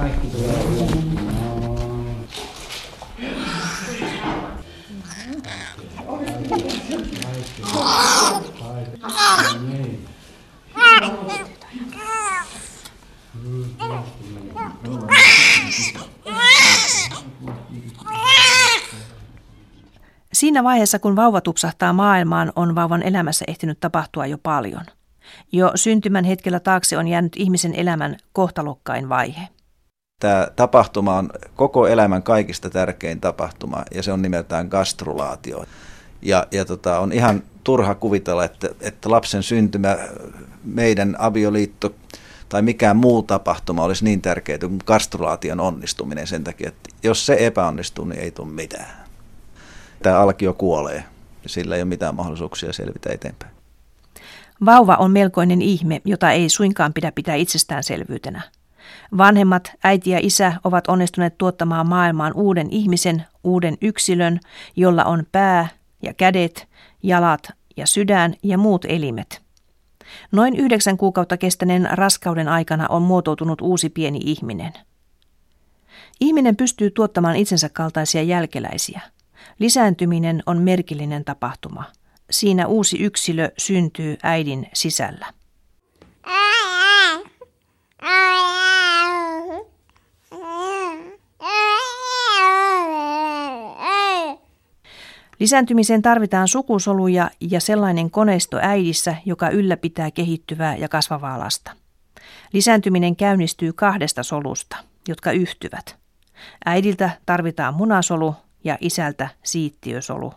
Kaikki 0.00 0.26
tulee 0.26 0.60
Siinä 20.32 20.64
vaiheessa, 20.64 20.98
kun 20.98 21.16
vauva 21.16 21.40
tupsahtaa 21.40 21.92
maailmaan, 21.92 22.52
on 22.56 22.74
vauvan 22.74 23.02
elämässä 23.02 23.44
ehtinyt 23.48 23.80
tapahtua 23.80 24.26
jo 24.26 24.38
paljon. 24.38 24.84
Jo 25.52 25.72
syntymän 25.74 26.24
hetkellä 26.24 26.60
taakse 26.60 26.98
on 26.98 27.08
jäänyt 27.08 27.32
ihmisen 27.36 27.74
elämän 27.74 28.16
kohtalokkain 28.32 29.08
vaihe. 29.08 29.48
Tämä 30.20 30.48
tapahtuma 30.56 31.18
on 31.18 31.30
koko 31.56 31.86
elämän 31.86 32.22
kaikista 32.22 32.70
tärkein 32.70 33.20
tapahtuma 33.20 33.84
ja 33.94 34.02
se 34.02 34.12
on 34.12 34.22
nimeltään 34.22 34.68
gastrulaatio. 34.68 35.64
Ja, 36.22 36.46
ja 36.50 36.64
tota, 36.64 36.98
on 36.98 37.12
ihan 37.12 37.42
turha 37.64 37.94
kuvitella, 37.94 38.44
että, 38.44 38.68
että 38.80 39.10
lapsen 39.10 39.42
syntymä, 39.42 39.98
meidän 40.64 41.16
avioliitto 41.18 41.94
tai 42.48 42.62
mikään 42.62 42.96
muu 42.96 43.22
tapahtuma 43.22 43.84
olisi 43.84 44.04
niin 44.04 44.22
tärkeää 44.22 44.58
kuin 44.58 44.78
gastrulaation 44.86 45.60
onnistuminen 45.60 46.26
sen 46.26 46.44
takia, 46.44 46.68
että 46.68 46.90
jos 47.02 47.26
se 47.26 47.36
epäonnistuu, 47.38 48.04
niin 48.04 48.20
ei 48.20 48.30
tule 48.30 48.48
mitään. 48.48 49.06
Tämä 50.02 50.18
alkio 50.18 50.52
kuolee 50.52 51.04
ja 51.42 51.48
sillä 51.48 51.76
ei 51.76 51.82
ole 51.82 51.88
mitään 51.88 52.14
mahdollisuuksia 52.14 52.72
selvitä 52.72 53.12
eteenpäin. 53.12 53.52
Vauva 54.64 54.96
on 54.96 55.10
melkoinen 55.10 55.62
ihme, 55.62 56.00
jota 56.04 56.30
ei 56.30 56.48
suinkaan 56.48 56.92
pidä 56.92 57.12
pitää 57.12 57.34
itsestäänselvyytenä. 57.34 58.42
Vanhemmat, 59.18 59.72
äiti 59.84 60.10
ja 60.10 60.18
isä, 60.22 60.52
ovat 60.64 60.88
onnistuneet 60.88 61.38
tuottamaan 61.38 61.88
maailmaan 61.88 62.32
uuden 62.34 62.70
ihmisen, 62.70 63.24
uuden 63.44 63.76
yksilön, 63.80 64.40
jolla 64.76 65.04
on 65.04 65.26
pää 65.32 65.68
ja 66.02 66.14
kädet, 66.14 66.68
jalat 67.02 67.48
ja 67.76 67.86
sydän 67.86 68.34
ja 68.42 68.58
muut 68.58 68.84
elimet. 68.84 69.42
Noin 70.32 70.56
yhdeksän 70.56 70.96
kuukautta 70.96 71.36
kestäneen 71.36 71.88
raskauden 71.92 72.48
aikana 72.48 72.86
on 72.88 73.02
muotoutunut 73.02 73.60
uusi 73.60 73.90
pieni 73.90 74.20
ihminen. 74.24 74.72
Ihminen 76.20 76.56
pystyy 76.56 76.90
tuottamaan 76.90 77.36
itsensä 77.36 77.68
kaltaisia 77.68 78.22
jälkeläisiä. 78.22 79.00
Lisääntyminen 79.58 80.42
on 80.46 80.58
merkillinen 80.58 81.24
tapahtuma. 81.24 81.84
Siinä 82.30 82.66
uusi 82.66 82.98
yksilö 82.98 83.50
syntyy 83.58 84.16
äidin 84.22 84.66
sisällä. 84.72 85.26
Lisääntymiseen 95.40 96.02
tarvitaan 96.02 96.48
sukusoluja 96.48 97.30
ja 97.40 97.60
sellainen 97.60 98.10
koneisto 98.10 98.58
äidissä, 98.62 99.16
joka 99.24 99.50
ylläpitää 99.50 100.10
kehittyvää 100.10 100.76
ja 100.76 100.88
kasvavaa 100.88 101.38
lasta. 101.38 101.70
Lisääntyminen 102.52 103.16
käynnistyy 103.16 103.72
kahdesta 103.72 104.22
solusta, 104.22 104.76
jotka 105.08 105.32
yhtyvät. 105.32 105.96
Äidiltä 106.64 107.10
tarvitaan 107.26 107.74
munasolu 107.74 108.34
ja 108.64 108.78
isältä 108.80 109.28
siittiösolu. 109.42 110.34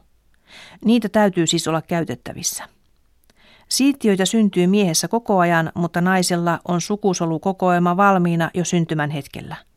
Niitä 0.86 1.10
täytyy 1.10 1.48
siis 1.48 1.68
olla 1.68 1.82
käytettävissä. 1.82 2.64
Siittiöitä 3.70 4.26
syntyy 4.26 4.68
miehessä 4.68 5.08
koko 5.08 5.40
ajan, 5.40 5.72
mutta 5.76 6.02
naisella 6.02 6.60
on 6.68 6.82
sukusolukokoelma 6.82 7.98
valmiina 7.98 8.52
jo 8.54 8.66
syntymän 8.66 9.10
hetkellä– 9.10 9.56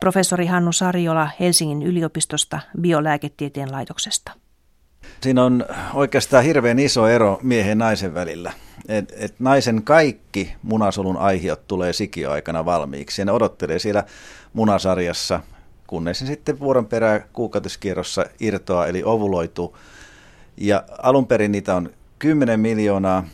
professori 0.00 0.46
Hannu 0.46 0.72
Sarjola 0.72 1.28
Helsingin 1.40 1.82
yliopistosta 1.82 2.60
biolääketieteen 2.80 3.72
laitoksesta. 3.72 4.32
Siinä 5.20 5.44
on 5.44 5.64
oikeastaan 5.94 6.44
hirveän 6.44 6.78
iso 6.78 7.08
ero 7.08 7.38
miehen 7.42 7.68
ja 7.68 7.74
naisen 7.74 8.14
välillä. 8.14 8.52
Et, 8.88 9.12
et 9.16 9.34
naisen 9.38 9.82
kaikki 9.82 10.54
munasolun 10.62 11.16
aihiot 11.16 11.66
tulee 11.66 11.92
sikioaikana 11.92 12.64
valmiiksi. 12.64 13.22
Ja 13.22 13.24
ne 13.26 13.32
odottelee 13.32 13.78
siellä 13.78 14.04
munasarjassa, 14.52 15.40
kunnes 15.86 16.18
se 16.18 16.26
sitten 16.26 16.58
vuoron 16.58 16.86
perään 16.86 17.24
kuukautiskierrossa 17.32 18.24
irtoaa, 18.40 18.86
eli 18.86 19.02
ovuloituu. 19.04 19.76
Ja 20.56 20.84
alun 21.02 21.26
perin 21.26 21.52
niitä 21.52 21.74
on 21.74 21.90
10 22.18 22.60
miljoonaa, 22.60 23.24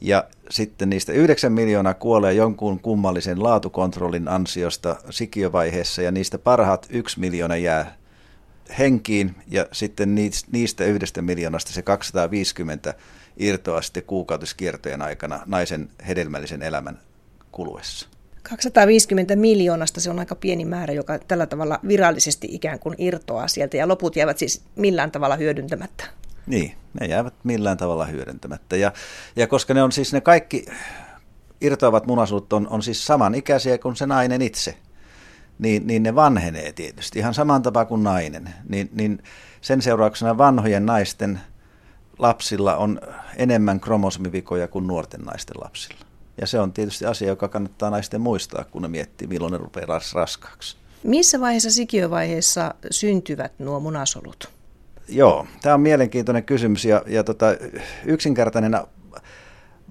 ja 0.00 0.24
sitten 0.50 0.90
niistä 0.90 1.12
9 1.12 1.52
miljoonaa 1.52 1.94
kuolee 1.94 2.32
jonkun 2.32 2.80
kummallisen 2.80 3.42
laatukontrollin 3.42 4.28
ansiosta 4.28 4.96
sikiövaiheessa 5.10 6.02
ja 6.02 6.10
niistä 6.10 6.38
parhaat 6.38 6.86
1 6.90 7.20
miljoona 7.20 7.56
jää 7.56 7.96
henkiin 8.78 9.34
ja 9.48 9.66
sitten 9.72 10.14
niistä 10.52 10.84
yhdestä 10.84 11.22
miljoonasta 11.22 11.72
se 11.72 11.82
250 11.82 12.94
irtoaa 13.36 13.82
sitten 13.82 14.02
kuukautiskiertojen 14.02 15.02
aikana 15.02 15.40
naisen 15.46 15.88
hedelmällisen 16.08 16.62
elämän 16.62 17.00
kuluessa. 17.52 18.08
250 18.42 19.36
miljoonasta 19.36 20.00
se 20.00 20.10
on 20.10 20.18
aika 20.18 20.34
pieni 20.34 20.64
määrä, 20.64 20.94
joka 20.94 21.18
tällä 21.18 21.46
tavalla 21.46 21.80
virallisesti 21.88 22.48
ikään 22.50 22.78
kuin 22.78 22.94
irtoaa 22.98 23.48
sieltä 23.48 23.76
ja 23.76 23.88
loput 23.88 24.16
jäävät 24.16 24.38
siis 24.38 24.62
millään 24.76 25.10
tavalla 25.10 25.36
hyödyntämättä. 25.36 26.04
Niin, 26.48 26.74
ne 27.00 27.06
jäävät 27.06 27.34
millään 27.44 27.76
tavalla 27.76 28.04
hyödyntämättä. 28.04 28.76
Ja, 28.76 28.92
ja 29.36 29.46
koska 29.46 29.74
ne 29.74 29.82
on 29.82 29.92
siis 29.92 30.12
ne 30.12 30.20
kaikki 30.20 30.66
irtoavat 31.60 32.06
munasolut 32.06 32.52
on, 32.52 32.68
on 32.68 32.82
siis 32.82 33.06
samanikäisiä 33.06 33.78
kuin 33.78 33.96
se 33.96 34.06
nainen 34.06 34.42
itse, 34.42 34.76
niin, 35.58 35.86
niin 35.86 36.02
ne 36.02 36.14
vanhenee 36.14 36.72
tietysti 36.72 37.18
ihan 37.18 37.34
saman 37.34 37.62
tapaa 37.62 37.84
kuin 37.84 38.02
nainen. 38.02 38.54
Niin, 38.68 38.90
niin 38.92 39.22
sen 39.60 39.82
seurauksena 39.82 40.38
vanhojen 40.38 40.86
naisten 40.86 41.40
lapsilla 42.18 42.76
on 42.76 43.00
enemmän 43.36 43.80
kromosomivikoja 43.80 44.68
kuin 44.68 44.86
nuorten 44.86 45.20
naisten 45.20 45.56
lapsilla. 45.60 46.00
Ja 46.40 46.46
se 46.46 46.60
on 46.60 46.72
tietysti 46.72 47.06
asia, 47.06 47.28
joka 47.28 47.48
kannattaa 47.48 47.90
naisten 47.90 48.20
muistaa, 48.20 48.64
kun 48.64 48.82
ne 48.82 48.88
miettii, 48.88 49.28
milloin 49.28 49.52
ne 49.52 49.58
rupeaa 49.58 50.00
raskaaksi. 50.14 50.76
Missä 51.02 51.40
vaiheessa 51.40 51.70
sikiövaiheessa 51.70 52.74
syntyvät 52.90 53.52
nuo 53.58 53.80
munasolut? 53.80 54.57
Joo, 55.08 55.46
tämä 55.62 55.74
on 55.74 55.80
mielenkiintoinen 55.80 56.44
kysymys 56.44 56.84
ja, 56.84 57.02
ja 57.06 57.24
tota, 57.24 57.46
yksinkertainen 58.04 58.78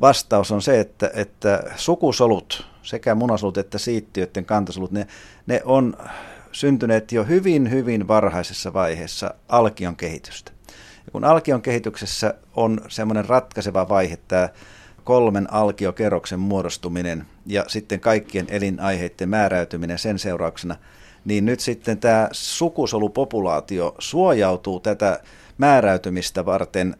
vastaus 0.01 0.51
on 0.51 0.61
se, 0.61 0.79
että, 0.79 1.11
että 1.13 1.63
sukusolut, 1.75 2.67
sekä 2.83 3.15
munasolut 3.15 3.57
että 3.57 3.77
siittiöiden 3.77 4.45
kantasolut, 4.45 4.91
ne, 4.91 5.07
ne 5.47 5.61
on 5.65 5.97
syntyneet 6.51 7.11
jo 7.11 7.23
hyvin, 7.23 7.71
hyvin 7.71 8.07
varhaisessa 8.07 8.73
vaiheessa 8.73 9.33
alkion 9.49 9.95
kehitystä. 9.95 10.51
Ja 11.05 11.11
kun 11.11 11.23
alkion 11.23 11.61
kehityksessä 11.61 12.33
on 12.55 12.81
semmoinen 12.87 13.25
ratkaiseva 13.25 13.89
vaihe, 13.89 14.17
tämä 14.27 14.49
kolmen 15.03 15.53
alkiokerroksen 15.53 16.39
muodostuminen 16.39 17.25
ja 17.45 17.65
sitten 17.67 17.99
kaikkien 17.99 18.45
elinaiheiden 18.49 19.29
määräytyminen 19.29 19.99
sen 19.99 20.19
seurauksena– 20.19 20.75
niin 21.27 21.45
nyt 21.45 21.59
sitten 21.59 21.97
tämä 21.97 22.29
sukusolupopulaatio 22.31 23.95
suojautuu 23.99 24.79
tätä 24.79 25.19
määräytymistä 25.57 26.45
varten 26.45 26.95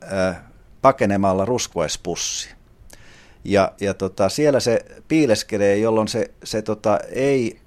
pakenemalla 0.82 1.46
ruskuespussi. 1.46 2.50
Ja, 3.44 3.72
ja 3.82 3.94
tota, 3.94 4.30
siellä 4.30 4.60
se 4.60 4.86
piileskelee, 5.08 5.78
jolloin 5.78 6.08
se, 6.08 6.32
se 6.44 6.62
tota, 6.62 7.00
ei 7.12 7.60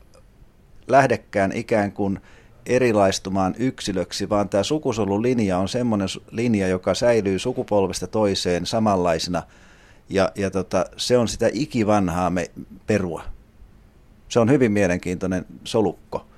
lähdekään 0.89 1.53
ikään 1.53 1.93
kuin 1.93 2.21
erilaistumaan 2.67 3.55
yksilöksi, 3.59 4.29
vaan 4.29 4.49
tämä 4.49 4.63
sukusolulinja 4.63 5.59
on 5.59 5.69
semmoinen 5.69 6.09
linja, 6.31 6.69
joka 6.69 6.95
säilyy 6.95 7.39
sukupolvesta 7.39 8.07
toiseen 8.07 8.67
samanlaisena, 8.67 9.43
ja, 10.09 10.33
ja 10.35 10.51
tota, 10.51 10.85
se 10.97 11.19
on 11.19 11.29
sitä 11.29 11.51
ikivanhaa 11.53 12.31
me, 12.31 12.51
perua. 12.87 13.23
Se 14.29 14.41
on 14.41 14.51
hyvin 14.51 14.73
mielenkiintoinen 14.73 15.47
solukko. 15.65 16.30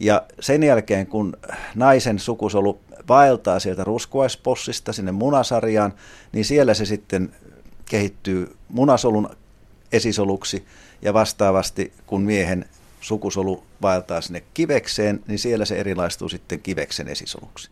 Ja 0.00 0.22
sen 0.40 0.62
jälkeen, 0.62 1.06
kun 1.06 1.36
naisen 1.74 2.18
sukusolu 2.18 2.80
vaeltaa 3.08 3.58
sieltä 3.58 3.84
ruskuaispossista 3.84 4.92
sinne 4.92 5.12
munasarjaan, 5.12 5.94
niin 6.32 6.44
siellä 6.44 6.74
se 6.74 6.84
sitten 6.84 7.32
kehittyy 7.90 8.56
munasolun 8.68 9.30
esisoluksi 9.92 10.64
ja 11.02 11.14
vastaavasti 11.14 11.92
kun 12.06 12.22
miehen 12.22 12.64
sukusolu 13.00 13.62
vaeltaa 13.82 14.20
sinne 14.20 14.42
kivekseen, 14.54 15.20
niin 15.28 15.38
siellä 15.38 15.64
se 15.64 15.76
erilaistuu 15.76 16.28
sitten 16.28 16.60
kiveksen 16.60 17.08
esisoluksi. 17.08 17.70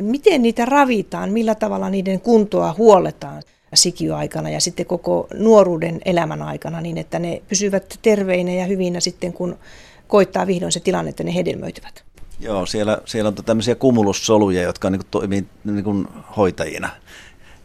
Miten 0.00 0.42
niitä 0.42 0.64
ravitaan, 0.64 1.32
millä 1.32 1.54
tavalla 1.54 1.90
niiden 1.90 2.20
kuntoa 2.20 2.74
huoletaan 2.78 3.42
sikioaikana 3.74 4.50
ja 4.50 4.60
sitten 4.60 4.86
koko 4.86 5.28
nuoruuden 5.34 6.00
elämän 6.04 6.42
aikana 6.42 6.80
niin, 6.80 6.98
että 6.98 7.18
ne 7.18 7.42
pysyvät 7.48 7.98
terveinä 8.02 8.52
ja 8.52 8.64
hyvinä 8.64 9.00
sitten 9.00 9.32
kun 9.32 9.58
koittaa 10.10 10.46
vihdoin 10.46 10.72
se 10.72 10.80
tilanne, 10.80 11.08
että 11.08 11.24
ne 11.24 11.34
hedelmöityvät. 11.34 12.04
Joo, 12.40 12.66
siellä, 12.66 12.98
siellä 13.04 13.28
on 13.28 13.34
tämmöisiä 13.34 13.74
kumulussoluja, 13.74 14.62
jotka 14.62 14.90
niin 14.90 14.98
kuin 14.98 15.08
toimii 15.10 15.46
niin 15.64 15.84
kuin 15.84 16.08
hoitajina 16.36 16.90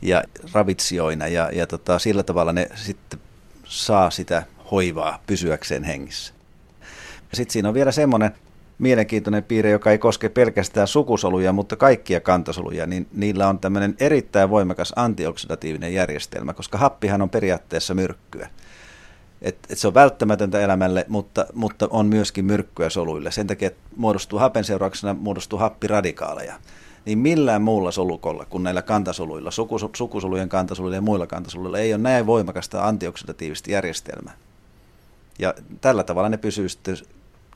ja 0.02 0.24
ravitsijoina 0.54 1.28
ja, 1.28 1.50
ja 1.54 1.68
tota, 1.68 2.00
sillä 2.00 2.24
tavalla 2.24 2.54
ne 2.54 2.70
sitten 2.76 3.20
saa 3.64 4.10
sitä 4.10 4.44
hoivaa 4.72 5.24
pysyäkseen 5.28 5.84
hengissä. 5.84 6.34
Sitten 7.34 7.54
siinä 7.54 7.68
on 7.68 7.74
vielä 7.74 7.92
semmoinen 7.92 8.32
mielenkiintoinen 8.80 9.44
piirre, 9.44 9.72
joka 9.72 9.92
ei 9.92 9.98
koske 9.98 10.30
pelkästään 10.30 10.88
sukusoluja, 10.88 11.54
mutta 11.54 11.76
kaikkia 11.76 12.20
kantasoluja, 12.20 12.86
niin 12.86 13.08
niillä 13.14 13.48
on 13.48 13.60
tämmöinen 13.60 13.96
erittäin 14.00 14.50
voimakas 14.50 14.94
antioksidatiivinen 14.96 15.94
järjestelmä, 15.94 16.54
koska 16.54 16.78
happihan 16.78 17.22
on 17.22 17.30
periaatteessa 17.30 17.94
myrkkyä. 17.94 18.50
Et, 19.46 19.58
et 19.70 19.78
se 19.78 19.88
on 19.88 19.94
välttämätöntä 19.94 20.60
elämälle, 20.60 21.06
mutta, 21.08 21.46
mutta 21.54 21.88
on 21.90 22.06
myöskin 22.06 22.46
myrkkyä 22.46 22.90
soluille. 22.90 23.32
Sen 23.32 23.48
takia, 23.48 23.68
että 23.68 23.82
muodostuu 23.96 24.40
hapen 24.40 24.64
seurauksena 24.64 25.14
muodostuu 25.14 25.60
happiradikaaleja. 25.60 26.54
Niin 27.06 27.18
millään 27.18 27.62
muulla 27.62 27.92
solukolla 27.92 28.46
kuin 28.46 28.64
näillä 28.64 28.82
kantasoluilla, 28.82 29.52
sukus, 29.52 29.86
sukusolujen 29.96 30.50
kantasoluilla 30.50 30.96
ja 30.96 31.02
muilla 31.02 31.28
kantasoluilla 31.28 31.80
ei 31.80 31.94
ole 31.94 32.02
näin 32.02 32.26
voimakasta 32.26 32.88
antioksidatiivista 32.88 33.72
järjestelmää. 33.72 34.34
Ja 35.40 35.54
tällä 35.82 36.04
tavalla 36.04 36.30
ne 36.30 36.38
pysyy 36.38 36.70
sitten 36.70 36.98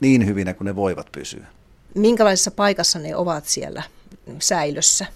niin 0.00 0.26
hyvinä 0.26 0.54
kuin 0.54 0.66
ne 0.66 0.76
voivat 0.76 1.06
pysyä. 1.12 1.46
Minkälaisessa 1.94 2.50
paikassa 2.50 2.98
ne 2.98 3.16
ovat 3.16 3.44
siellä 3.44 3.82
säilössä? 4.38 5.06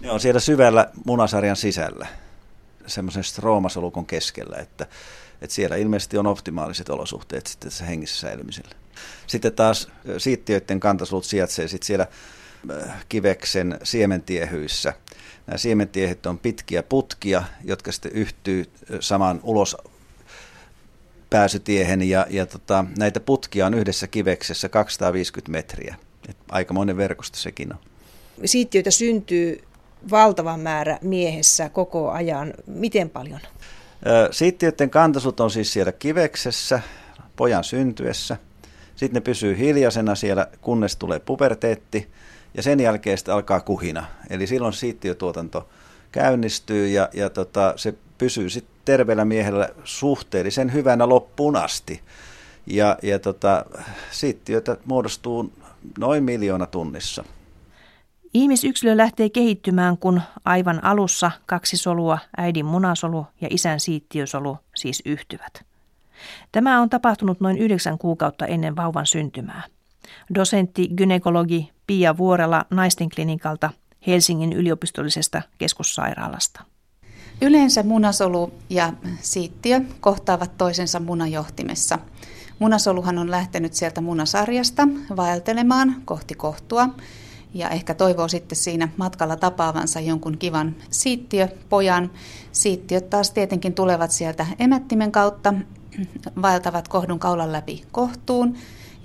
Ne 0.00 0.10
on 0.10 0.20
siellä 0.20 0.40
syvällä 0.40 0.90
munasarjan 1.04 1.56
sisällä, 1.56 2.06
semmoisen 2.86 3.24
stroomasolukon 3.24 4.06
keskellä, 4.06 4.56
että, 4.56 4.86
että 5.42 5.54
siellä 5.54 5.76
ilmeisesti 5.76 6.18
on 6.18 6.26
optimaaliset 6.26 6.88
olosuhteet 6.88 7.46
sitten 7.46 7.70
tässä 7.70 7.84
hengissä 7.84 8.20
säilymiselle. 8.20 8.74
Sitten 9.26 9.52
taas 9.52 9.88
siittiöiden 10.18 10.80
kantasulut 10.80 11.24
sijaitsee 11.24 11.68
sitten 11.68 11.86
siellä 11.86 12.06
kiveksen 13.08 13.78
siementiehyissä. 13.82 14.92
Nämä 15.46 15.58
siementiehet 15.58 16.26
on 16.26 16.38
pitkiä 16.38 16.82
putkia, 16.82 17.42
jotka 17.64 17.92
sitten 17.92 18.12
yhtyy 18.12 18.64
saman 19.00 19.40
ulos 19.42 19.76
pääsytiehen 21.30 22.02
ja, 22.02 22.26
ja 22.30 22.46
tota, 22.46 22.84
näitä 22.98 23.20
putkia 23.20 23.66
on 23.66 23.74
yhdessä 23.74 24.06
kiveksessä 24.06 24.68
250 24.68 25.52
metriä. 25.52 25.96
Et 26.28 26.36
aikamoinen 26.50 26.96
verkosto 26.96 27.38
sekin 27.38 27.72
on. 27.72 27.78
Siittiöitä 28.44 28.90
syntyy 28.90 29.64
valtava 30.10 30.56
määrä 30.56 30.98
miehessä 31.02 31.68
koko 31.68 32.10
ajan. 32.10 32.54
Miten 32.66 33.10
paljon? 33.10 33.40
Siittiöiden 34.30 34.90
kantasut 34.90 35.40
on 35.40 35.50
siis 35.50 35.72
siellä 35.72 35.92
kiveksessä 35.92 36.80
pojan 37.36 37.64
syntyessä. 37.64 38.36
Sitten 38.96 39.14
ne 39.14 39.20
pysyy 39.20 39.58
hiljaisena 39.58 40.14
siellä, 40.14 40.46
kunnes 40.60 40.96
tulee 40.96 41.18
puberteetti. 41.18 42.08
Ja 42.54 42.62
sen 42.62 42.80
jälkeen 42.80 43.18
sitten 43.18 43.34
alkaa 43.34 43.60
kuhina. 43.60 44.06
Eli 44.30 44.46
silloin 44.46 44.72
siittiötuotanto 44.72 45.68
käynnistyy 46.12 46.88
ja, 46.88 47.08
ja 47.12 47.30
tota, 47.30 47.72
se 47.76 47.94
pysyy 48.18 48.50
sitten 48.50 48.76
terveellä 48.84 49.24
miehellä 49.24 49.68
suhteellisen 49.84 50.72
hyvänä 50.72 51.08
loppuun 51.08 51.56
asti. 51.56 52.00
Ja, 52.66 52.98
ja 53.02 53.18
tota, 53.18 53.64
siittiöitä 54.10 54.76
muodostuu 54.84 55.52
noin 55.98 56.24
miljoona 56.24 56.66
tunnissa. 56.66 57.24
Ihmisyksilö 58.36 58.96
lähtee 58.96 59.30
kehittymään, 59.30 59.98
kun 59.98 60.22
aivan 60.44 60.84
alussa 60.84 61.30
kaksi 61.46 61.76
solua, 61.76 62.18
äidin 62.36 62.66
munasolu 62.66 63.26
ja 63.40 63.48
isän 63.50 63.80
siittiösolu, 63.80 64.58
siis 64.74 65.02
yhtyvät. 65.04 65.64
Tämä 66.52 66.80
on 66.80 66.90
tapahtunut 66.90 67.40
noin 67.40 67.58
yhdeksän 67.58 67.98
kuukautta 67.98 68.46
ennen 68.46 68.76
vauvan 68.76 69.06
syntymää. 69.06 69.62
Dosentti 70.34 70.88
gynekologi 70.88 71.72
Pia 71.86 72.16
Vuorela 72.16 72.64
naisten 72.70 73.08
klinikalta 73.08 73.70
Helsingin 74.06 74.52
yliopistollisesta 74.52 75.42
keskussairaalasta. 75.58 76.64
Yleensä 77.42 77.82
munasolu 77.82 78.52
ja 78.70 78.92
siittiö 79.20 79.80
kohtaavat 80.00 80.56
toisensa 80.58 81.00
munajohtimessa. 81.00 81.98
Munasoluhan 82.58 83.18
on 83.18 83.30
lähtenyt 83.30 83.74
sieltä 83.74 84.00
munasarjasta 84.00 84.88
vaeltelemaan 85.16 85.96
kohti 86.04 86.34
kohtua 86.34 86.88
ja 87.58 87.70
ehkä 87.70 87.94
toivoo 87.94 88.28
sitten 88.28 88.56
siinä 88.56 88.88
matkalla 88.96 89.36
tapaavansa 89.36 90.00
jonkun 90.00 90.38
kivan 90.38 90.74
siittiöpojan. 90.90 92.10
Siittiöt 92.52 93.10
taas 93.10 93.30
tietenkin 93.30 93.74
tulevat 93.74 94.10
sieltä 94.10 94.46
emättimen 94.58 95.12
kautta, 95.12 95.54
vaeltavat 96.42 96.88
kohdun 96.88 97.18
kaulan 97.18 97.52
läpi 97.52 97.84
kohtuun 97.92 98.56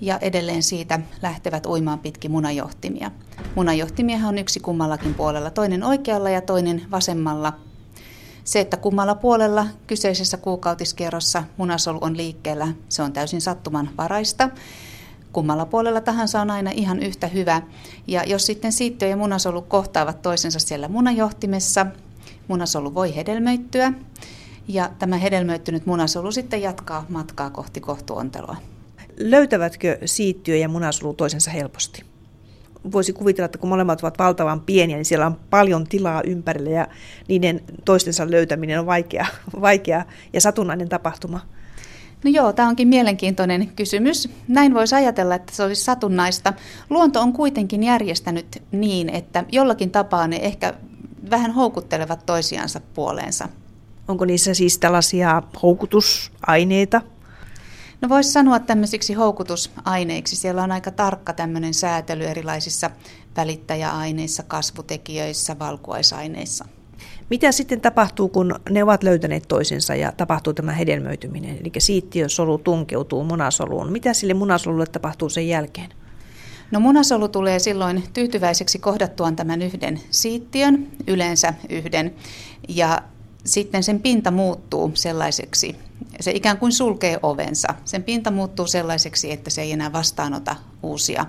ja 0.01 0.17
edelleen 0.17 0.63
siitä 0.63 0.99
lähtevät 1.21 1.65
uimaan 1.65 1.99
pitkin 1.99 2.31
munajohtimia. 2.31 3.11
Munajohtimia 3.55 4.27
on 4.27 4.37
yksi 4.37 4.59
kummallakin 4.59 5.13
puolella, 5.13 5.49
toinen 5.49 5.83
oikealla 5.83 6.29
ja 6.29 6.41
toinen 6.41 6.81
vasemmalla 6.91 7.53
se, 8.43 8.59
että 8.59 8.77
kummalla 8.77 9.15
puolella 9.15 9.67
kyseisessä 9.87 10.37
kuukautiskerrossa 10.37 11.43
munasolu 11.57 11.97
on 12.01 12.17
liikkeellä, 12.17 12.67
se 12.89 13.01
on 13.03 13.13
täysin 13.13 13.41
sattumanvaraista. 13.41 14.49
Kummalla 15.33 15.65
puolella 15.65 16.01
tahansa 16.01 16.41
on 16.41 16.51
aina 16.51 16.71
ihan 16.71 16.99
yhtä 16.99 17.27
hyvä. 17.27 17.61
Ja 18.07 18.23
jos 18.23 18.45
sitten 18.45 18.71
siittiö 18.71 19.07
ja 19.07 19.17
munasolu 19.17 19.61
kohtaavat 19.61 20.21
toisensa 20.21 20.59
siellä 20.59 20.87
munajohtimessa, 20.87 21.85
munasolu 22.47 22.93
voi 22.93 23.15
hedelmöittyä. 23.15 23.93
Ja 24.67 24.89
tämä 24.99 25.17
hedelmöittynyt 25.17 25.85
munasolu 25.85 26.31
sitten 26.31 26.61
jatkaa 26.61 27.05
matkaa 27.09 27.49
kohti 27.49 27.79
kohtuonteloa. 27.79 28.55
Löytävätkö 29.19 29.97
siittiö 30.05 30.55
ja 30.55 30.69
munasolu 30.69 31.13
toisensa 31.13 31.51
helposti? 31.51 32.11
voisi 32.91 33.13
kuvitella, 33.13 33.45
että 33.45 33.57
kun 33.57 33.69
molemmat 33.69 34.01
ovat 34.01 34.19
valtavan 34.19 34.61
pieniä, 34.61 34.95
niin 34.95 35.05
siellä 35.05 35.25
on 35.25 35.37
paljon 35.49 35.87
tilaa 35.87 36.21
ympärillä 36.25 36.69
ja 36.69 36.87
niiden 37.27 37.61
toistensa 37.85 38.31
löytäminen 38.31 38.79
on 38.79 38.85
vaikea, 38.85 39.25
vaikea 39.61 40.05
ja 40.33 40.41
satunnainen 40.41 40.89
tapahtuma. 40.89 41.39
No 42.23 42.31
joo, 42.31 42.53
tämä 42.53 42.69
onkin 42.69 42.87
mielenkiintoinen 42.87 43.71
kysymys. 43.75 44.29
Näin 44.47 44.73
voisi 44.73 44.95
ajatella, 44.95 45.35
että 45.35 45.55
se 45.55 45.63
olisi 45.63 45.83
satunnaista. 45.83 46.53
Luonto 46.89 47.21
on 47.21 47.33
kuitenkin 47.33 47.83
järjestänyt 47.83 48.63
niin, 48.71 49.09
että 49.09 49.43
jollakin 49.51 49.91
tapaa 49.91 50.27
ne 50.27 50.35
ehkä 50.35 50.73
vähän 51.29 51.51
houkuttelevat 51.51 52.25
toisiansa 52.25 52.81
puoleensa. 52.93 53.49
Onko 54.07 54.25
niissä 54.25 54.53
siis 54.53 54.77
tällaisia 54.77 55.43
houkutusaineita? 55.63 57.01
No 58.01 58.09
voisi 58.09 58.31
sanoa 58.31 58.59
tämmöisiksi 58.59 59.13
houkutusaineiksi. 59.13 60.35
Siellä 60.35 60.63
on 60.63 60.71
aika 60.71 60.91
tarkka 60.91 61.33
tämmöinen 61.33 61.73
säätely 61.73 62.25
erilaisissa 62.25 62.89
välittäjäaineissa, 63.37 64.43
kasvutekijöissä, 64.43 65.59
valkuaisaineissa. 65.59 66.65
Mitä 67.29 67.51
sitten 67.51 67.81
tapahtuu, 67.81 68.29
kun 68.29 68.55
ne 68.69 68.83
ovat 68.83 69.03
löytäneet 69.03 69.43
toisensa 69.47 69.95
ja 69.95 70.11
tapahtuu 70.11 70.53
tämä 70.53 70.71
hedelmöityminen? 70.71 71.57
Eli 71.57 71.71
siittiösolu 71.77 72.57
tunkeutuu 72.57 73.23
munasoluun. 73.23 73.91
Mitä 73.91 74.13
sille 74.13 74.33
munasolulle 74.33 74.85
tapahtuu 74.85 75.29
sen 75.29 75.47
jälkeen? 75.47 75.89
No 76.71 76.79
munasolu 76.79 77.27
tulee 77.27 77.59
silloin 77.59 78.03
tyytyväiseksi 78.13 78.79
kohdattuaan 78.79 79.35
tämän 79.35 79.61
yhden 79.61 79.99
siittiön, 80.09 80.87
yleensä 81.07 81.53
yhden, 81.69 82.15
ja 82.67 83.01
sitten 83.45 83.83
sen 83.83 84.01
pinta 84.01 84.31
muuttuu 84.31 84.91
sellaiseksi, 84.93 85.75
se 86.19 86.31
ikään 86.31 86.57
kuin 86.57 86.71
sulkee 86.71 87.19
ovensa. 87.23 87.67
Sen 87.85 88.03
pinta 88.03 88.31
muuttuu 88.31 88.67
sellaiseksi, 88.67 89.31
että 89.31 89.49
se 89.49 89.61
ei 89.61 89.71
enää 89.71 89.93
vastaanota 89.93 90.55
uusia 90.83 91.25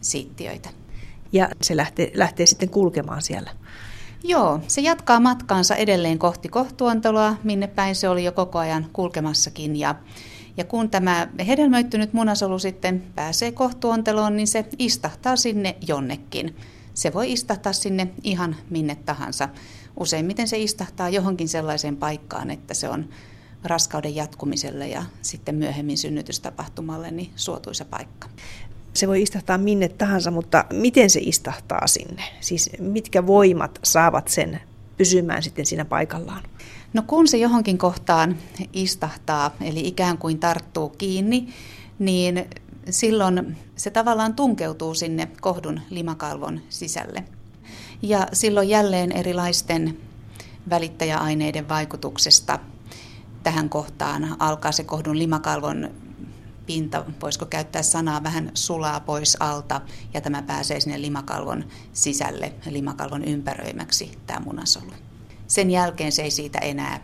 siittiöitä. 0.00 0.68
Ja 1.32 1.48
se 1.62 1.76
lähtee, 1.76 2.10
lähtee 2.14 2.46
sitten 2.46 2.70
kulkemaan 2.70 3.22
siellä. 3.22 3.50
Joo, 4.24 4.60
se 4.68 4.80
jatkaa 4.80 5.20
matkaansa 5.20 5.76
edelleen 5.76 6.18
kohti 6.18 6.48
kohtuanteloa, 6.48 7.36
minne 7.44 7.66
päin 7.66 7.96
se 7.96 8.08
oli 8.08 8.24
jo 8.24 8.32
koko 8.32 8.58
ajan 8.58 8.86
kulkemassakin. 8.92 9.76
Ja, 9.76 9.94
ja 10.56 10.64
kun 10.64 10.90
tämä 10.90 11.28
hedelmöittynyt 11.46 12.12
munasolu 12.12 12.58
sitten 12.58 13.02
pääsee 13.14 13.52
kohtuonteloon, 13.52 14.36
niin 14.36 14.46
se 14.46 14.64
istahtaa 14.78 15.36
sinne 15.36 15.76
jonnekin. 15.88 16.56
Se 16.94 17.12
voi 17.12 17.32
istahtaa 17.32 17.72
sinne 17.72 18.08
ihan 18.22 18.56
minne 18.70 18.94
tahansa. 18.94 19.48
Useimmiten 20.00 20.48
se 20.48 20.58
istahtaa 20.58 21.08
johonkin 21.08 21.48
sellaiseen 21.48 21.96
paikkaan, 21.96 22.50
että 22.50 22.74
se 22.74 22.88
on 22.88 23.08
raskauden 23.64 24.14
jatkumiselle 24.14 24.88
ja 24.88 25.02
sitten 25.22 25.54
myöhemmin 25.54 25.98
synnytystapahtumalle 25.98 27.10
niin 27.10 27.32
suotuisa 27.36 27.84
paikka. 27.84 28.28
Se 28.94 29.08
voi 29.08 29.22
istahtaa 29.22 29.58
minne 29.58 29.88
tahansa, 29.88 30.30
mutta 30.30 30.64
miten 30.72 31.10
se 31.10 31.20
istahtaa 31.22 31.86
sinne? 31.86 32.22
Siis 32.40 32.70
mitkä 32.78 33.26
voimat 33.26 33.78
saavat 33.84 34.28
sen 34.28 34.60
pysymään 34.96 35.42
sitten 35.42 35.66
siinä 35.66 35.84
paikallaan? 35.84 36.42
No 36.92 37.02
kun 37.06 37.28
se 37.28 37.36
johonkin 37.36 37.78
kohtaan 37.78 38.36
istahtaa, 38.72 39.50
eli 39.60 39.80
ikään 39.80 40.18
kuin 40.18 40.38
tarttuu 40.38 40.88
kiinni, 40.88 41.48
niin 41.98 42.46
silloin 42.90 43.56
se 43.76 43.90
tavallaan 43.90 44.34
tunkeutuu 44.34 44.94
sinne 44.94 45.28
kohdun 45.40 45.80
limakalvon 45.90 46.60
sisälle. 46.68 47.24
Ja 48.02 48.26
silloin 48.32 48.68
jälleen 48.68 49.12
erilaisten 49.12 49.98
välittäjäaineiden 50.70 51.68
vaikutuksesta 51.68 52.58
tähän 53.42 53.68
kohtaan 53.68 54.36
alkaa 54.38 54.72
se 54.72 54.84
kohdun 54.84 55.18
limakalvon 55.18 55.90
pinta, 56.66 57.04
voisiko 57.22 57.46
käyttää 57.46 57.82
sanaa, 57.82 58.22
vähän 58.22 58.50
sulaa 58.54 59.00
pois 59.00 59.36
alta 59.40 59.80
ja 60.14 60.20
tämä 60.20 60.42
pääsee 60.42 60.80
sinne 60.80 61.00
limakalvon 61.00 61.64
sisälle, 61.92 62.52
limakalvon 62.70 63.24
ympäröimäksi 63.24 64.18
tämä 64.26 64.40
munasolu. 64.40 64.92
Sen 65.46 65.70
jälkeen 65.70 66.12
se 66.12 66.22
ei 66.22 66.30
siitä 66.30 66.58
enää 66.58 67.00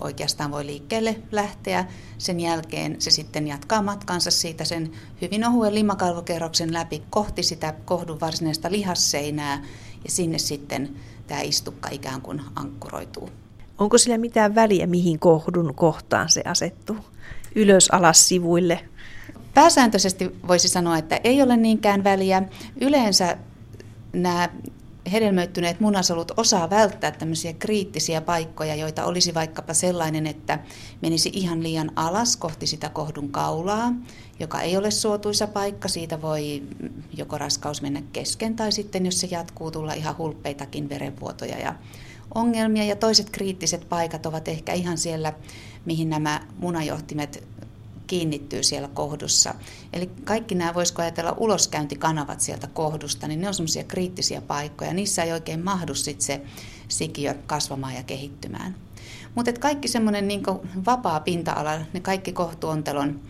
oikeastaan 0.00 0.50
voi 0.50 0.66
liikkeelle 0.66 1.16
lähteä. 1.32 1.84
Sen 2.18 2.40
jälkeen 2.40 3.00
se 3.00 3.10
sitten 3.10 3.48
jatkaa 3.48 3.82
matkansa 3.82 4.30
siitä 4.30 4.64
sen 4.64 4.90
hyvin 5.22 5.46
ohuen 5.46 5.74
limakalvokerroksen 5.74 6.72
läpi 6.72 7.02
kohti 7.10 7.42
sitä 7.42 7.74
kohdun 7.84 8.20
varsinaista 8.20 8.70
lihasseinää 8.70 9.64
ja 10.04 10.10
sinne 10.10 10.38
sitten 10.38 10.96
tämä 11.26 11.40
istukka 11.40 11.88
ikään 11.92 12.20
kuin 12.20 12.42
ankkuroituu. 12.54 13.30
Onko 13.78 13.98
sillä 13.98 14.18
mitään 14.18 14.54
väliä, 14.54 14.86
mihin 14.86 15.18
kohdun 15.18 15.74
kohtaan 15.74 16.28
se 16.28 16.42
asettuu? 16.44 16.96
Ylös, 17.54 17.88
alas, 17.92 18.28
sivuille? 18.28 18.88
Pääsääntöisesti 19.56 20.30
voisi 20.48 20.68
sanoa, 20.68 20.98
että 20.98 21.20
ei 21.24 21.42
ole 21.42 21.56
niinkään 21.56 22.04
väliä. 22.04 22.42
Yleensä 22.80 23.36
nämä 24.12 24.48
hedelmöittyneet 25.12 25.80
munasolut 25.80 26.32
osaa 26.36 26.70
välttää 26.70 27.10
tämmöisiä 27.10 27.52
kriittisiä 27.52 28.20
paikkoja, 28.20 28.74
joita 28.74 29.04
olisi 29.04 29.34
vaikkapa 29.34 29.74
sellainen, 29.74 30.26
että 30.26 30.58
menisi 31.02 31.30
ihan 31.32 31.62
liian 31.62 31.90
alas 31.96 32.36
kohti 32.36 32.66
sitä 32.66 32.88
kohdun 32.88 33.28
kaulaa, 33.28 33.92
joka 34.40 34.60
ei 34.60 34.76
ole 34.76 34.90
suotuisa 34.90 35.46
paikka. 35.46 35.88
Siitä 35.88 36.22
voi 36.22 36.62
joko 37.16 37.38
raskaus 37.38 37.82
mennä 37.82 38.02
kesken 38.12 38.56
tai 38.56 38.72
sitten, 38.72 39.06
jos 39.06 39.20
se 39.20 39.28
jatkuu, 39.30 39.70
tulla 39.70 39.92
ihan 39.92 40.18
hulppeitakin 40.18 40.88
verenvuotoja 40.88 41.58
ja 41.58 41.74
ongelmia. 42.34 42.84
Ja 42.84 42.96
toiset 42.96 43.30
kriittiset 43.30 43.88
paikat 43.88 44.26
ovat 44.26 44.48
ehkä 44.48 44.72
ihan 44.72 44.98
siellä, 44.98 45.32
mihin 45.84 46.10
nämä 46.10 46.40
munajohtimet 46.58 47.46
kiinnittyy 48.06 48.62
siellä 48.62 48.88
kohdussa. 48.88 49.54
Eli 49.92 50.10
kaikki 50.24 50.54
nämä, 50.54 50.74
voisiko 50.74 51.02
ajatella 51.02 51.34
uloskäyntikanavat 51.36 52.40
sieltä 52.40 52.66
kohdusta, 52.66 53.28
niin 53.28 53.40
ne 53.40 53.48
on 53.48 53.54
semmoisia 53.54 53.84
kriittisiä 53.84 54.40
paikkoja. 54.40 54.94
Niissä 54.94 55.22
ei 55.22 55.32
oikein 55.32 55.64
mahdu 55.64 55.94
sit 55.94 56.20
se 56.20 56.40
sikiö 56.88 57.34
kasvamaan 57.46 57.94
ja 57.94 58.02
kehittymään. 58.02 58.76
Mutta 59.34 59.52
kaikki 59.52 59.88
semmoinen 59.88 60.28
niin 60.28 60.42
vapaa 60.86 61.20
pinta-ala, 61.20 61.80
ne 61.92 62.00
kaikki 62.00 62.32
kohtuontelon 62.32 63.20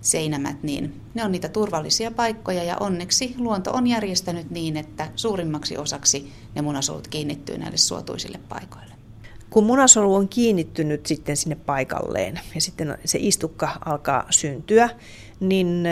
seinämät, 0.00 0.62
niin 0.62 1.00
ne 1.14 1.24
on 1.24 1.32
niitä 1.32 1.48
turvallisia 1.48 2.10
paikkoja 2.10 2.64
ja 2.64 2.76
onneksi 2.80 3.34
luonto 3.38 3.72
on 3.72 3.86
järjestänyt 3.86 4.50
niin, 4.50 4.76
että 4.76 5.10
suurimmaksi 5.16 5.76
osaksi 5.76 6.32
ne 6.54 6.62
munasolut 6.62 7.08
kiinnittyy 7.08 7.58
näille 7.58 7.76
suotuisille 7.76 8.40
paikoille. 8.48 8.93
Kun 9.54 9.64
munasolu 9.64 10.14
on 10.14 10.28
kiinnittynyt 10.28 11.06
sitten 11.06 11.36
sinne 11.36 11.56
paikalleen 11.56 12.40
ja 12.54 12.60
sitten 12.60 12.98
se 13.04 13.18
istukka 13.20 13.68
alkaa 13.84 14.26
syntyä, 14.30 14.90
niin 15.40 15.84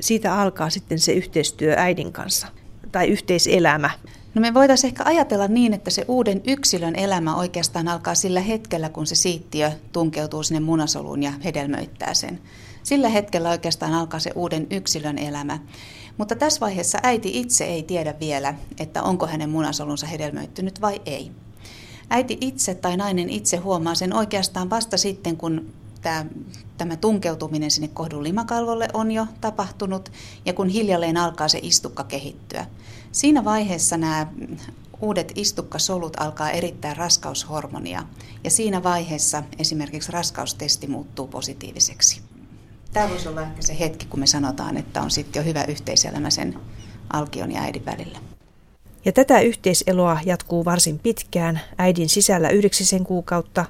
siitä 0.00 0.40
alkaa 0.40 0.70
sitten 0.70 0.98
se 0.98 1.12
yhteistyö 1.12 1.74
äidin 1.76 2.12
kanssa 2.12 2.46
tai 2.92 3.08
yhteiselämä. 3.08 3.90
No 4.34 4.40
me 4.40 4.54
voitaisiin 4.54 4.88
ehkä 4.88 5.04
ajatella 5.04 5.48
niin, 5.48 5.74
että 5.74 5.90
se 5.90 6.04
uuden 6.08 6.40
yksilön 6.46 6.96
elämä 6.96 7.36
oikeastaan 7.36 7.88
alkaa 7.88 8.14
sillä 8.14 8.40
hetkellä, 8.40 8.88
kun 8.88 9.06
se 9.06 9.14
siittiö 9.14 9.72
tunkeutuu 9.92 10.42
sinne 10.42 10.60
munasoluun 10.60 11.22
ja 11.22 11.32
hedelmöittää 11.44 12.14
sen. 12.14 12.40
Sillä 12.82 13.08
hetkellä 13.08 13.50
oikeastaan 13.50 13.94
alkaa 13.94 14.20
se 14.20 14.30
uuden 14.34 14.66
yksilön 14.70 15.18
elämä. 15.18 15.58
Mutta 16.18 16.36
tässä 16.36 16.60
vaiheessa 16.60 16.98
äiti 17.02 17.40
itse 17.40 17.64
ei 17.64 17.82
tiedä 17.82 18.14
vielä, 18.20 18.54
että 18.80 19.02
onko 19.02 19.26
hänen 19.26 19.50
munasolunsa 19.50 20.06
hedelmöittynyt 20.06 20.80
vai 20.80 21.00
ei 21.06 21.30
äiti 22.10 22.38
itse 22.40 22.74
tai 22.74 22.96
nainen 22.96 23.30
itse 23.30 23.56
huomaa 23.56 23.94
sen 23.94 24.14
oikeastaan 24.14 24.70
vasta 24.70 24.96
sitten, 24.96 25.36
kun 25.36 25.72
tämä, 26.02 26.26
tämä 26.78 26.96
tunkeutuminen 26.96 27.70
sinne 27.70 27.88
kohdun 27.88 28.22
limakalvolle 28.22 28.88
on 28.92 29.12
jo 29.12 29.26
tapahtunut 29.40 30.12
ja 30.44 30.52
kun 30.52 30.68
hiljalleen 30.68 31.16
alkaa 31.16 31.48
se 31.48 31.58
istukka 31.62 32.04
kehittyä. 32.04 32.66
Siinä 33.12 33.44
vaiheessa 33.44 33.96
nämä 33.96 34.26
uudet 35.00 35.32
istukkasolut 35.34 36.20
alkaa 36.20 36.50
erittää 36.50 36.94
raskaushormonia 36.94 38.02
ja 38.44 38.50
siinä 38.50 38.82
vaiheessa 38.82 39.42
esimerkiksi 39.58 40.12
raskaustesti 40.12 40.86
muuttuu 40.86 41.26
positiiviseksi. 41.26 42.20
Tämä 42.92 43.08
voisi 43.08 43.28
olla 43.28 43.42
ehkä 43.42 43.62
se 43.62 43.78
hetki, 43.78 44.06
kun 44.06 44.20
me 44.20 44.26
sanotaan, 44.26 44.76
että 44.76 45.02
on 45.02 45.10
sitten 45.10 45.40
jo 45.40 45.44
hyvä 45.44 45.64
yhteiselämä 45.64 46.30
sen 46.30 46.60
alkion 47.12 47.52
ja 47.52 47.62
äidin 47.62 47.84
välillä. 47.84 48.29
Ja 49.04 49.12
tätä 49.12 49.40
yhteiseloa 49.40 50.18
jatkuu 50.24 50.64
varsin 50.64 50.98
pitkään, 50.98 51.60
äidin 51.78 52.08
sisällä 52.08 52.48
yhdeksisen 52.48 53.04
kuukautta, 53.04 53.64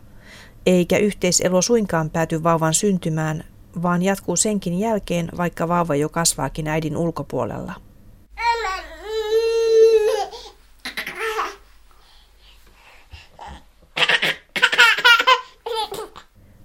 eikä 0.66 0.98
yhteiselo 0.98 1.62
suinkaan 1.62 2.10
pääty 2.10 2.42
vauvan 2.42 2.74
syntymään, 2.74 3.44
vaan 3.82 4.02
jatkuu 4.02 4.36
senkin 4.36 4.78
jälkeen, 4.78 5.28
vaikka 5.36 5.68
vauva 5.68 5.94
jo 5.94 6.08
kasvaakin 6.08 6.68
äidin 6.68 6.96
ulkopuolella. 6.96 7.72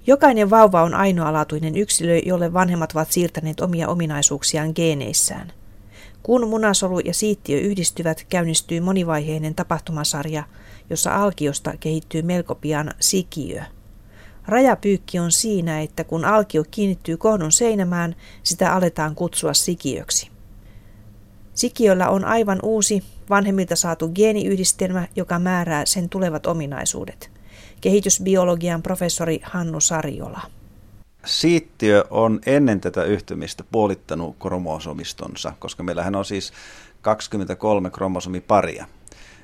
Jokainen 0.08 0.50
vauva 0.50 0.84
on 0.84 0.94
ainoalaatuinen 0.94 1.78
yksilö, 1.78 2.18
jolle 2.18 2.54
vanhemmat 2.54 2.92
ovat 2.92 3.12
siirtäneet 3.12 3.60
omia 3.60 3.88
ominaisuuksiaan 3.88 4.72
geeneissään– 4.76 5.54
kun 6.26 6.48
munasolu 6.48 7.00
ja 7.00 7.14
siittiö 7.14 7.60
yhdistyvät, 7.60 8.26
käynnistyy 8.30 8.80
monivaiheinen 8.80 9.56
tapahtumasarja, 9.56 10.44
jossa 10.90 11.16
alkiosta 11.16 11.74
kehittyy 11.80 12.22
melko 12.22 12.56
pian 12.56 12.92
sikiö. 13.00 13.64
Rajapyykki 14.48 15.20
on 15.20 15.32
siinä, 15.32 15.82
että 15.82 16.04
kun 16.04 16.26
alkio 16.26 16.64
kiinnittyy 16.72 17.18
kohdun 17.18 17.52
seinämään, 17.52 18.16
sitä 18.44 18.74
aletaan 18.74 19.16
kutsua 19.16 19.54
sikiöksi. 19.54 20.30
Sikiöllä 21.54 22.10
on 22.10 22.26
aivan 22.26 22.60
uusi, 22.64 23.04
vanhemmilta 23.30 23.76
saatu 23.76 24.10
geeniyhdistelmä, 24.10 25.08
joka 25.16 25.40
määrää 25.40 25.86
sen 25.86 26.10
tulevat 26.10 26.46
ominaisuudet. 26.46 27.32
Kehitysbiologian 27.82 28.84
professori 28.84 29.40
Hannu 29.44 29.80
Sarjola 29.80 30.42
siittiö 31.26 32.04
on 32.10 32.40
ennen 32.46 32.82
tätä 32.82 33.04
yhtymistä 33.04 33.64
puolittanut 33.72 34.36
kromosomistonsa, 34.40 35.54
koska 35.60 35.84
meillähän 35.84 36.16
on 36.16 36.26
siis 36.26 36.54
23 37.02 37.90
kromosomiparia, 37.90 38.86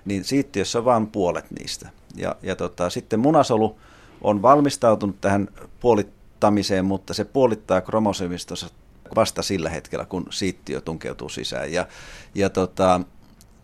niin 0.06 0.24
siittiössä 0.24 0.80
on 0.80 0.86
vain 0.86 1.08
puolet 1.08 1.46
niistä. 1.60 1.90
Ja, 2.16 2.36
ja 2.42 2.56
tota, 2.56 2.90
sitten 2.90 3.20
munasolu 3.20 3.80
on 4.22 4.42
valmistautunut 4.42 5.22
tähän 5.22 5.48
puolittamiseen, 5.80 6.86
mutta 6.86 7.14
se 7.14 7.26
puolittaa 7.26 7.82
kromosomistonsa 7.82 8.70
vasta 9.16 9.42
sillä 9.42 9.70
hetkellä, 9.70 10.06
kun 10.06 10.26
siittiö 10.30 10.82
tunkeutuu 10.82 11.30
sisään. 11.30 11.74
Ja, 11.74 11.88
ja 12.36 12.50
tota, 12.50 13.02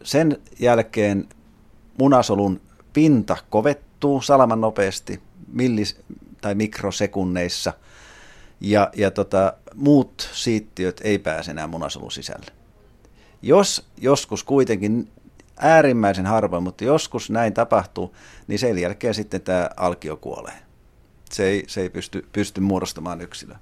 sen 0.03 0.37
jälkeen 0.59 1.29
munasolun 1.99 2.61
pinta 2.93 3.37
kovettuu 3.49 4.21
salaman 4.21 4.61
nopeasti 4.61 5.21
millis- 5.53 6.01
tai 6.41 6.55
mikrosekunneissa– 6.55 7.73
ja, 8.59 8.89
ja 8.95 9.11
tota, 9.11 9.53
muut 9.75 10.29
siittiöt 10.33 11.01
ei 11.03 11.19
pääse 11.19 11.51
enää 11.51 11.67
munasolun 11.67 12.11
sisälle. 12.11 12.51
Jos 13.41 13.87
joskus 13.97 14.43
kuitenkin 14.43 15.11
äärimmäisen 15.57 16.25
harvoin, 16.25 16.63
mutta 16.63 16.83
joskus 16.83 17.29
näin 17.29 17.53
tapahtuu, 17.53 18.15
niin 18.47 18.59
sen 18.59 18.77
jälkeen 18.77 19.13
sitten 19.13 19.41
tämä 19.41 19.69
alkio 19.77 20.17
kuolee. 20.17 20.57
Se 21.31 21.43
ei, 21.43 21.63
se 21.67 21.81
ei 21.81 21.89
pysty, 21.89 22.27
pysty 22.33 22.61
muodostamaan 22.61 23.21
yksilöä. 23.21 23.59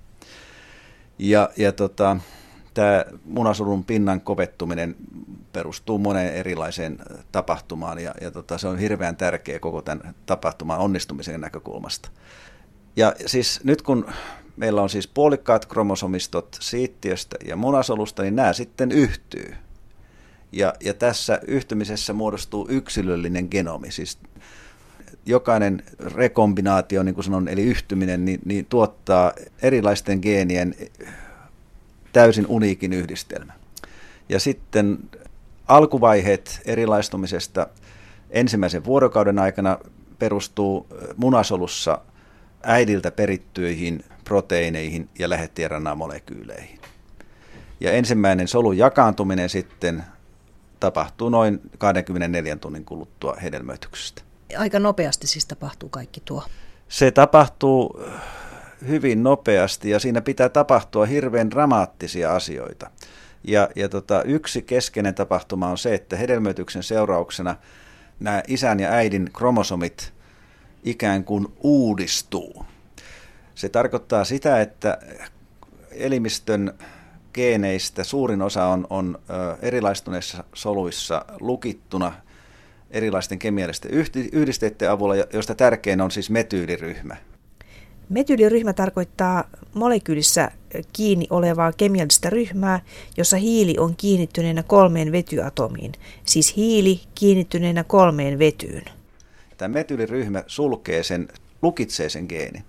Ja, 1.20 1.50
ja 1.58 1.72
tota, 1.72 2.18
tämä 2.74 3.06
munasolun 3.26 3.86
pinnan 3.86 4.22
kovettuminen 4.22 4.96
perustuu 5.54 5.98
moneen 5.98 6.34
erilaiseen 6.34 6.98
tapahtumaan 7.32 8.00
ja, 8.00 8.14
ja 8.22 8.32
tota, 8.32 8.58
se 8.58 8.68
on 8.68 8.78
hirveän 8.78 9.18
tärkeä 9.18 9.60
koko 9.60 9.82
tämän 9.82 10.16
tapahtuman 10.26 10.80
onnistumisen 10.80 11.42
näkökulmasta. 11.42 12.10
Ja 12.96 13.14
siis 13.26 13.60
nyt 13.64 13.82
kun 13.82 14.06
meillä 14.58 14.82
on 14.82 14.90
siis 14.90 15.08
puolikkaat 15.08 15.66
kromosomistot 15.66 16.58
siittiöstä 16.60 17.36
ja 17.48 17.56
munasolusta, 17.56 18.24
niin 18.24 18.36
nämä 18.36 18.54
sitten 18.54 18.92
yhtyy. 18.92 19.56
Ja, 20.52 20.74
ja 20.84 20.94
tässä 20.94 21.40
yhtymisessä 21.48 22.14
muodostuu 22.14 22.68
yksilöllinen 22.70 23.48
genomi, 23.52 23.92
siis 23.92 24.18
jokainen 25.26 25.84
rekombinaatio, 26.00 27.04
niin 27.04 27.16
kuin 27.16 27.26
sanon, 27.26 27.48
eli 27.48 27.64
yhtyminen, 27.64 28.26
niin, 28.26 28.40
niin 28.46 28.66
tuottaa 28.66 29.34
erilaisten 29.62 30.20
geenien 30.22 30.76
täysin 32.14 32.48
uniikin 32.48 32.94
yhdistelmä. 32.94 33.54
Ja 34.30 34.40
sitten 34.40 35.00
alkuvaiheet 35.68 36.62
erilaistumisesta 36.66 37.68
ensimmäisen 38.30 38.86
vuorokauden 38.86 39.40
aikana 39.40 39.80
perustuu 40.20 40.88
munasolussa 41.18 42.02
äidiltä 42.64 43.12
perittyihin 43.12 44.04
proteiineihin 44.26 45.10
ja 45.20 45.30
lähettiedänä-molekyyleihin. 45.30 46.80
Ja 47.80 47.92
ensimmäinen 47.92 48.48
solun 48.48 48.78
jakaantuminen 48.78 49.50
sitten 49.50 50.04
tapahtuu 50.80 51.30
noin 51.30 51.62
24 51.78 52.56
tunnin 52.56 52.86
kuluttua 52.86 53.36
hedelmöityksestä. 53.44 54.22
Aika 54.58 54.80
nopeasti 54.80 55.28
siis 55.28 55.46
tapahtuu 55.46 55.90
kaikki 55.90 56.22
tuo? 56.26 56.44
Se 56.88 57.12
tapahtuu 57.12 58.04
hyvin 58.88 59.24
nopeasti 59.24 59.90
ja 59.90 60.00
siinä 60.00 60.22
pitää 60.22 60.50
tapahtua 60.50 61.06
hirveän 61.06 61.52
dramaattisia 61.52 62.36
asioita. 62.36 62.92
Ja, 63.44 63.70
ja 63.76 63.90
tota, 63.90 64.24
yksi 64.24 64.62
keskeinen 64.62 65.16
tapahtuma 65.16 65.70
on 65.70 65.78
se, 65.78 65.94
että 65.94 66.18
hedelmöityksen 66.18 66.84
seurauksena 66.84 67.56
nämä 68.20 68.44
isän 68.48 68.80
ja 68.80 68.90
äidin 68.90 69.30
kromosomit 69.34 70.14
ikään 70.84 71.24
kuin 71.24 71.48
uudistuu. 71.64 72.66
Se 73.56 73.70
tarkoittaa 73.70 74.24
sitä, 74.24 74.62
että 74.62 74.98
elimistön 75.92 76.74
geeneistä 77.34 78.04
suurin 78.04 78.42
osa 78.42 78.66
on, 78.66 78.88
on 78.90 79.20
erilaistuneissa 79.62 80.44
soluissa 80.54 81.26
lukittuna 81.40 82.14
erilaisten 82.92 83.40
kemiallisten 83.40 83.92
yhdisteiden 84.32 84.92
avulla, 84.92 85.16
joista 85.16 85.56
tärkein 85.56 86.02
on 86.02 86.12
siis 86.12 86.30
metyyliryhmä. 86.30 87.16
Metyyliryhmä 88.10 88.74
tarkoittaa 88.74 89.44
molekyylissä 89.74 90.52
kiinni 90.94 91.28
olevaa 91.30 91.72
kemiallista 91.74 92.30
ryhmää, 92.30 92.80
jossa 93.18 93.38
hiili 93.38 93.76
on 93.80 93.96
kiinnittyneenä 93.96 94.64
kolmeen 94.64 95.12
vetyatomiin, 95.12 95.92
siis 96.26 96.56
hiili 96.56 97.02
kiinnittyneenä 97.16 97.84
kolmeen 97.84 98.40
vetyyn. 98.40 98.84
Tämä 99.58 99.74
metyyliryhmä 99.74 100.44
sulkee 100.48 101.04
sen, 101.04 101.28
lukitsee 101.62 102.10
sen 102.10 102.26
geenin. 102.30 102.64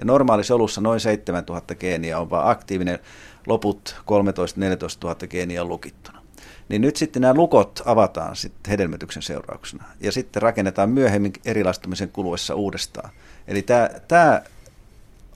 Ja 0.00 0.06
normaali 0.06 0.44
solussa 0.44 0.80
noin 0.80 1.00
7000 1.00 1.74
geeniä 1.74 2.18
on 2.18 2.30
vaan 2.30 2.50
aktiivinen, 2.50 2.98
loput 3.46 3.96
13-14 4.00 4.04
000 5.04 5.16
geeniä 5.26 5.62
on 5.62 5.68
lukittuna. 5.68 6.22
Niin 6.68 6.82
nyt 6.82 6.96
sitten 6.96 7.22
nämä 7.22 7.34
lukot 7.34 7.82
avataan 7.84 8.36
sitten 8.36 8.70
hedelmätyksen 8.70 9.22
seurauksena 9.22 9.84
ja 10.00 10.12
sitten 10.12 10.42
rakennetaan 10.42 10.90
myöhemmin 10.90 11.32
erilaistumisen 11.44 12.08
kuluessa 12.08 12.54
uudestaan. 12.54 13.10
Eli 13.48 13.62
tämä, 13.62 13.88
tämä 14.08 14.42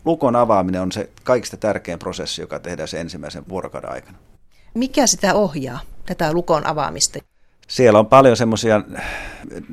lukon 0.05 0.37
avaaminen 0.37 0.81
on 0.81 0.93
se 0.93 1.11
kaikista 1.25 1.57
tärkein 1.57 1.99
prosessi, 1.99 2.41
joka 2.41 2.59
tehdään 2.59 2.89
sen 2.89 3.01
ensimmäisen 3.01 3.49
vuorokauden 3.49 3.93
aikana. 3.93 4.19
Mikä 4.75 5.07
sitä 5.07 5.35
ohjaa, 5.35 5.81
tätä 6.07 6.33
lukon 6.33 6.67
avaamista? 6.67 7.19
Siellä 7.69 7.99
on 7.99 8.07
paljon 8.07 8.37
semmoisia 8.37 8.83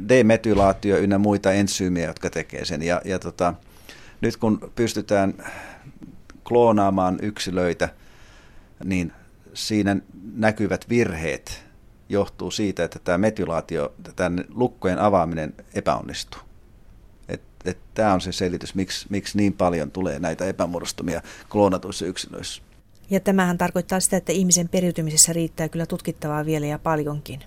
demetylaatio 0.10 0.98
ynnä 0.98 1.18
muita 1.18 1.52
ensyymiä, 1.52 2.08
jotka 2.08 2.30
tekee 2.30 2.66
sen. 2.66 2.84
Ja, 2.84 3.02
ja 3.06 3.20
tota, 3.20 3.54
nyt 4.22 4.38
kun 4.38 4.72
pystytään 4.76 5.34
kloonaamaan 6.44 7.20
yksilöitä, 7.22 7.90
niin 8.84 9.14
siinä 9.54 9.96
näkyvät 10.34 10.90
virheet 10.90 11.64
johtuu 12.10 12.52
siitä, 12.52 12.84
että 12.84 13.00
tämä 13.00 13.18
metylaatio, 13.18 13.94
tämän 14.16 14.46
lukkojen 14.50 15.00
avaaminen 15.00 15.54
epäonnistuu. 15.74 16.42
Tämä 17.94 18.14
on 18.14 18.22
se 18.22 18.32
selitys, 18.32 18.76
miksi, 18.76 19.06
miksi 19.10 19.38
niin 19.38 19.54
paljon 19.54 19.92
tulee 19.92 20.20
näitä 20.20 20.46
epämuodostumia 20.46 21.22
kloonatuissa 21.50 22.06
yksilöissä. 22.06 22.62
Ja 23.10 23.20
tämähän 23.20 23.58
tarkoittaa 23.58 24.00
sitä, 24.00 24.18
että 24.18 24.32
ihmisen 24.32 24.70
periytymisessä 24.70 25.34
riittää 25.34 25.70
kyllä 25.70 25.86
tutkittavaa 25.86 26.46
vielä 26.46 26.66
ja 26.66 26.80
paljonkin. 26.80 27.40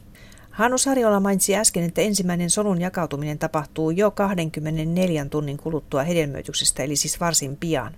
Hannu 0.55 0.79
Sarjola 0.79 1.21
mainitsi 1.21 1.57
äsken, 1.57 1.85
että 1.85 2.01
ensimmäinen 2.01 2.51
solun 2.51 2.81
jakautuminen 2.81 3.39
tapahtuu 3.39 3.91
jo 3.91 4.11
24 4.11 5.25
tunnin 5.25 5.57
kuluttua 5.57 6.03
hedelmöityksestä, 6.03 6.83
eli 6.83 6.97
siis 6.97 7.21
varsin 7.21 7.57
pian. 7.57 7.97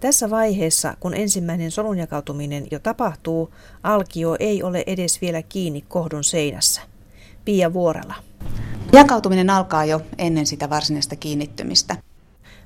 Tässä 0.00 0.30
vaiheessa, 0.30 0.96
kun 1.00 1.14
ensimmäinen 1.14 1.70
solun 1.70 1.98
jakautuminen 1.98 2.66
jo 2.70 2.78
tapahtuu, 2.78 3.54
alkio 3.82 4.36
ei 4.40 4.62
ole 4.62 4.84
edes 4.86 5.20
vielä 5.20 5.42
kiinni 5.42 5.84
kohdun 5.88 6.24
seinässä. 6.24 6.80
Pia 7.44 7.72
Vuorela. 7.72 8.14
Jakautuminen 8.92 9.50
alkaa 9.50 9.84
jo 9.84 10.00
ennen 10.18 10.46
sitä 10.46 10.70
varsinaista 10.70 11.16
kiinnittymistä. 11.16 11.96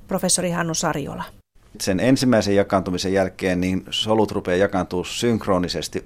Professori 0.08 0.50
Hannu 0.50 0.74
Sarjola. 0.74 1.24
Sen 1.80 2.00
ensimmäisen 2.00 2.56
jakaantumisen 2.56 3.12
jälkeen 3.12 3.60
niin 3.60 3.84
solut 3.90 4.32
rupeaa 4.32 4.56
jakaantua 4.56 5.04
synkronisesti 5.04 6.04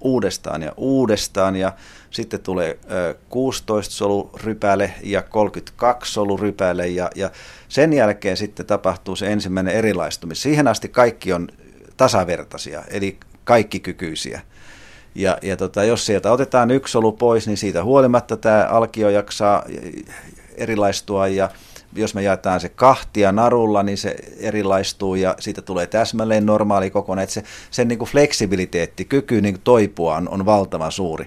uudestaan 0.00 0.62
ja 0.62 0.72
uudestaan 0.76 1.56
ja 1.56 1.72
sitten 2.10 2.40
tulee 2.40 2.78
16 3.28 3.94
solurypäle 3.94 4.94
ja 5.02 5.22
32 5.22 6.12
solurypäle 6.12 6.88
ja, 6.88 7.10
ja 7.14 7.30
sen 7.68 7.92
jälkeen 7.92 8.36
sitten 8.36 8.66
tapahtuu 8.66 9.16
se 9.16 9.32
ensimmäinen 9.32 9.74
erilaistumis. 9.74 10.42
Siihen 10.42 10.68
asti 10.68 10.88
kaikki 10.88 11.32
on 11.32 11.48
tasavertaisia, 11.96 12.82
eli 12.90 13.18
kaikki 13.44 13.80
kykyisiä. 13.80 14.40
Ja, 15.14 15.38
ja 15.42 15.56
tota, 15.56 15.84
jos 15.84 16.06
sieltä 16.06 16.32
otetaan 16.32 16.70
yksi 16.70 16.92
solu 16.92 17.12
pois, 17.12 17.46
niin 17.46 17.56
siitä 17.56 17.84
huolimatta 17.84 18.36
tämä 18.36 18.66
alkio 18.70 19.10
jaksaa 19.10 19.64
erilaistua 20.56 21.28
ja 21.28 21.50
jos 21.92 22.14
me 22.14 22.22
jaetaan 22.22 22.60
se 22.60 22.68
kahtia 22.68 23.32
narulla, 23.32 23.82
niin 23.82 23.98
se 23.98 24.16
erilaistuu 24.38 25.14
ja 25.14 25.34
siitä 25.38 25.62
tulee 25.62 25.86
täsmälleen 25.86 26.46
normaali 26.46 26.90
kokonainen. 26.90 27.22
Että 27.24 27.34
se, 27.34 27.42
sen 27.70 27.88
niin 27.88 27.98
kuin 27.98 28.08
fleksibiliteetti, 28.08 29.04
kyky 29.04 29.40
niin 29.40 29.54
kuin 29.54 29.62
toipua 29.64 30.16
on, 30.16 30.28
on 30.28 30.46
valtavan 30.46 30.92
suuri. 30.92 31.26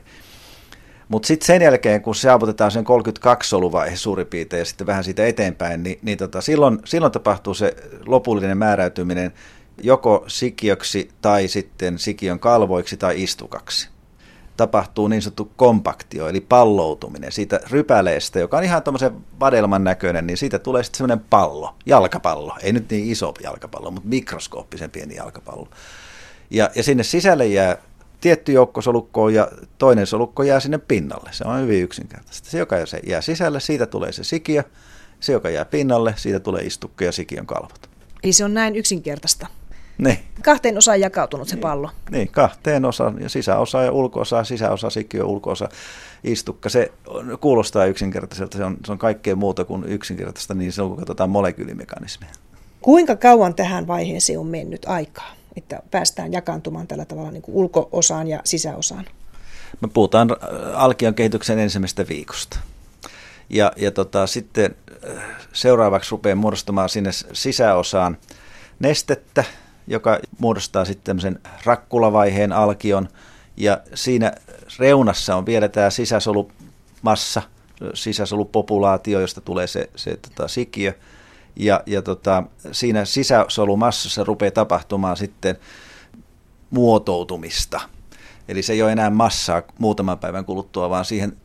Mutta 1.07 1.27
sitten 1.27 1.45
sen 1.45 1.61
jälkeen, 1.61 2.01
kun 2.01 2.15
saavutetaan 2.15 2.71
sen 2.71 2.83
32 2.83 3.49
soluvaihe 3.49 3.95
suurin 3.95 4.27
piirtein 4.27 4.59
ja 4.59 4.65
sitten 4.65 4.87
vähän 4.87 5.03
siitä 5.03 5.25
eteenpäin, 5.25 5.83
niin, 5.83 5.99
niin 6.01 6.17
tota, 6.17 6.41
silloin, 6.41 6.79
silloin 6.85 7.11
tapahtuu 7.11 7.53
se 7.53 7.75
lopullinen 8.05 8.57
määräytyminen 8.57 9.33
joko 9.83 10.23
sikiöksi 10.27 11.09
tai 11.21 11.47
sitten 11.47 11.99
sikiön 11.99 12.39
kalvoiksi 12.39 12.97
tai 12.97 13.23
istukaksi. 13.23 13.92
Tapahtuu 14.57 15.07
niin 15.07 15.21
sanottu 15.21 15.51
kompaktio, 15.55 16.27
eli 16.27 16.41
palloutuminen 16.41 17.31
siitä 17.31 17.59
rypäleestä, 17.69 18.39
joka 18.39 18.57
on 18.57 18.63
ihan 18.63 18.83
tuommoisen 18.83 19.11
vadelman 19.39 19.83
näköinen, 19.83 20.27
niin 20.27 20.37
siitä 20.37 20.59
tulee 20.59 20.83
sitten 20.83 20.97
semmoinen 20.97 21.25
pallo, 21.29 21.75
jalkapallo. 21.85 22.57
Ei 22.61 22.73
nyt 22.73 22.89
niin 22.89 23.11
iso 23.11 23.33
jalkapallo, 23.43 23.91
mutta 23.91 24.09
mikroskooppisen 24.09 24.91
pieni 24.91 25.15
jalkapallo. 25.15 25.67
Ja, 26.49 26.69
ja 26.75 26.83
sinne 26.83 27.03
sisälle 27.03 27.47
jää 27.47 27.77
tietty 28.21 28.51
joukko 28.51 28.81
solukkoa 28.81 29.31
ja 29.31 29.47
toinen 29.77 30.07
solukko 30.07 30.43
jää 30.43 30.59
sinne 30.59 30.77
pinnalle. 30.77 31.29
Se 31.33 31.43
on 31.47 31.61
hyvin 31.61 31.83
yksinkertaista. 31.83 32.49
Se, 32.49 32.57
joka 32.57 32.75
jää 33.07 33.21
sisälle, 33.21 33.59
siitä 33.59 33.85
tulee 33.85 34.11
se 34.11 34.23
sikiö. 34.23 34.63
Se, 35.19 35.33
joka 35.33 35.49
jää 35.49 35.65
pinnalle, 35.65 36.13
siitä 36.17 36.39
tulee 36.39 36.63
istukka 36.63 37.05
ja 37.05 37.11
sikiön 37.11 37.45
kalvot. 37.45 37.89
Eli 38.23 38.33
se 38.33 38.45
on 38.45 38.53
näin 38.53 38.75
yksinkertaista. 38.75 39.47
Niin. 39.97 40.19
Kahteen 40.43 40.77
osaan 40.77 40.99
jakautunut 40.99 41.47
se 41.47 41.57
pallo. 41.57 41.89
Niin, 42.11 42.27
kahteen 42.27 42.85
osaan, 42.85 43.21
ja 43.21 43.29
sisäosa 43.29 43.83
ja 43.83 43.91
ulkoosa, 43.91 44.43
sisäosa, 44.43 44.89
sikiö, 44.89 45.25
ulkoosa, 45.25 45.69
istukka. 46.23 46.69
Se 46.69 46.91
kuulostaa 47.41 47.85
yksinkertaiselta, 47.85 48.57
se 48.57 48.65
on, 48.65 48.77
se 48.85 48.91
on 48.91 48.97
kaikkea 48.97 49.35
muuta 49.35 49.65
kuin 49.65 49.83
yksinkertaista, 49.83 50.53
niin 50.53 50.71
silloin 50.71 50.89
kun 50.89 50.99
katsotaan 50.99 51.29
molekyylimekanismeja. 51.29 52.33
Kuinka 52.81 53.15
kauan 53.15 53.55
tähän 53.55 53.87
vaiheeseen 53.87 54.39
on 54.39 54.47
mennyt 54.47 54.85
aikaa, 54.85 55.31
että 55.57 55.81
päästään 55.91 56.33
jakaantumaan 56.33 56.87
tällä 56.87 57.05
tavalla 57.05 57.31
niin 57.31 57.41
kuin 57.41 57.55
ulkoosaan 57.55 58.27
ja 58.27 58.41
sisäosaan? 58.43 59.05
Me 59.81 59.87
puhutaan 59.87 60.31
äh, 60.31 60.37
alkion 60.73 61.13
kehityksen 61.13 61.59
ensimmäisestä 61.59 62.07
viikosta. 62.07 62.59
Ja, 63.49 63.71
ja 63.75 63.91
tota, 63.91 64.27
sitten 64.27 64.75
äh, 65.09 65.23
seuraavaksi 65.53 66.11
rupeaa 66.11 66.35
muodostumaan 66.35 66.89
sinne 66.89 67.09
sisäosaan 67.33 68.17
nestettä, 68.79 69.43
joka 69.87 70.19
muodostaa 70.39 70.85
sitten 70.85 71.03
tämmöisen 71.03 71.39
rakkulavaiheen 71.65 72.51
alkion. 72.51 73.07
Ja 73.57 73.81
siinä 73.93 74.31
reunassa 74.79 75.35
on 75.35 75.45
vielä 75.45 75.69
tämä 75.69 75.89
sisäsolumassa, 75.89 77.41
sisäsolupopulaatio, 77.93 79.19
josta 79.19 79.41
tulee 79.41 79.67
se, 79.67 79.89
se 79.95 80.17
tota, 80.17 80.47
sikiö. 80.47 80.93
Ja, 81.55 81.83
ja 81.85 82.01
tota, 82.01 82.43
siinä 82.71 83.05
sisäsolumassassa 83.05 84.23
rupeaa 84.23 84.51
tapahtumaan 84.51 85.17
sitten 85.17 85.57
muotoutumista. 86.69 87.81
Eli 88.47 88.61
se 88.61 88.73
ei 88.73 88.81
ole 88.81 88.91
enää 88.91 89.09
massaa 89.09 89.61
muutaman 89.79 90.19
päivän 90.19 90.45
kuluttua, 90.45 90.89
vaan 90.89 91.05
siihen 91.05 91.37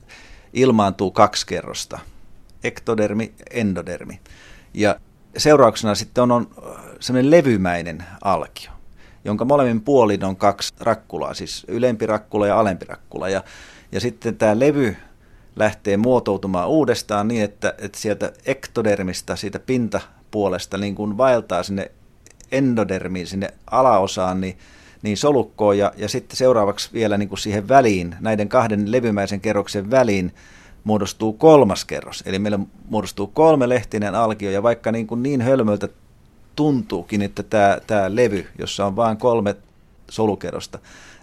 ilmaantuu 0.53 1.11
kaksi 1.11 1.47
kerrosta, 1.47 1.99
ektodermi, 2.65 3.33
endodermi. 3.51 4.21
Ja 4.75 5.01
seurauksena 5.37 5.95
sitten 5.95 6.23
on, 6.23 6.33
on 6.33 6.51
semmoinen 7.01 7.31
levymäinen 7.31 8.05
alkio, 8.25 8.71
jonka 9.25 9.45
molemmin 9.45 9.81
puolin 9.81 10.25
on 10.25 10.37
kaksi 10.37 10.75
rakkulaa, 10.81 11.35
siis 11.35 11.67
ylempi 11.69 12.07
rakkula 12.07 12.47
ja 12.47 12.61
alempi 12.61 12.87
rakkula. 12.87 13.29
Ja, 13.29 13.45
ja 13.93 14.01
sitten 14.01 14.37
tämä 14.37 14.59
levy 14.59 14.97
lähtee 15.57 15.97
muotoutumaan 15.97 16.69
uudestaan 16.69 17.29
niin, 17.29 17.45
että, 17.45 17.75
että 17.79 17.99
sieltä 17.99 18.33
ektodermista, 18.47 19.37
siitä 19.37 19.59
pintapuolesta, 19.59 20.79
niin 20.79 20.95
kun 20.95 21.19
vaeltaa 21.19 21.63
sinne 21.63 21.91
endodermiin, 22.53 23.27
sinne 23.27 23.55
alaosaan, 23.71 24.41
niin, 24.41 24.59
niin 25.03 25.17
solukkoon 25.17 25.79
ja, 25.79 25.93
ja 25.97 26.09
sitten 26.09 26.37
seuraavaksi 26.37 26.91
vielä 26.93 27.19
niin 27.19 27.29
kuin 27.29 27.39
siihen 27.39 27.69
väliin, 27.69 28.15
näiden 28.21 28.49
kahden 28.49 28.93
levymäisen 28.93 29.41
kerroksen 29.41 29.91
väliin, 29.91 30.35
muodostuu 30.85 31.33
kolmas 31.33 31.85
kerros. 31.85 32.23
Eli 32.27 32.39
meillä 32.39 32.59
muodostuu 32.89 33.27
kolme 33.27 33.69
lehtinen 33.69 34.15
alkio, 34.15 34.51
ja 34.51 34.63
vaikka 34.63 34.93
niin, 34.93 35.07
kuin 35.07 35.23
niin 35.23 35.41
hölmöltä 35.41 35.89
tuntuukin, 36.59 37.23
että 37.23 37.43
tämä, 37.43 37.79
tämä 37.87 38.15
levy, 38.15 38.47
jossa 38.59 38.87
on 38.87 38.97
vain 38.97 39.17
kolme 39.17 39.57
solukerrosta, 40.11 40.79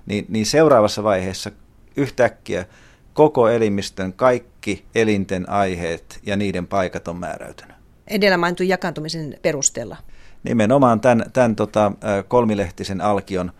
niin, 0.05 0.25
niin 0.29 0.45
seuraavassa 0.45 1.03
vaiheessa 1.03 1.51
yhtäkkiä 1.95 2.65
koko 3.13 3.49
elimistön 3.49 4.13
kaikki 4.13 4.85
elinten 4.95 5.49
aiheet 5.49 6.19
ja 6.25 6.35
niiden 6.35 6.67
paikat 6.67 7.07
on 7.07 7.15
määräytynyt. 7.15 7.75
Edellä 8.07 8.37
mainitun 8.37 8.67
jakantumisen 8.67 9.37
perusteella. 9.41 9.97
Nimenomaan 10.43 11.01
tämän, 11.01 11.25
tämän 11.33 11.55
tota, 11.55 11.91
kolmilehtisen 12.27 13.01
alkion 13.01 13.51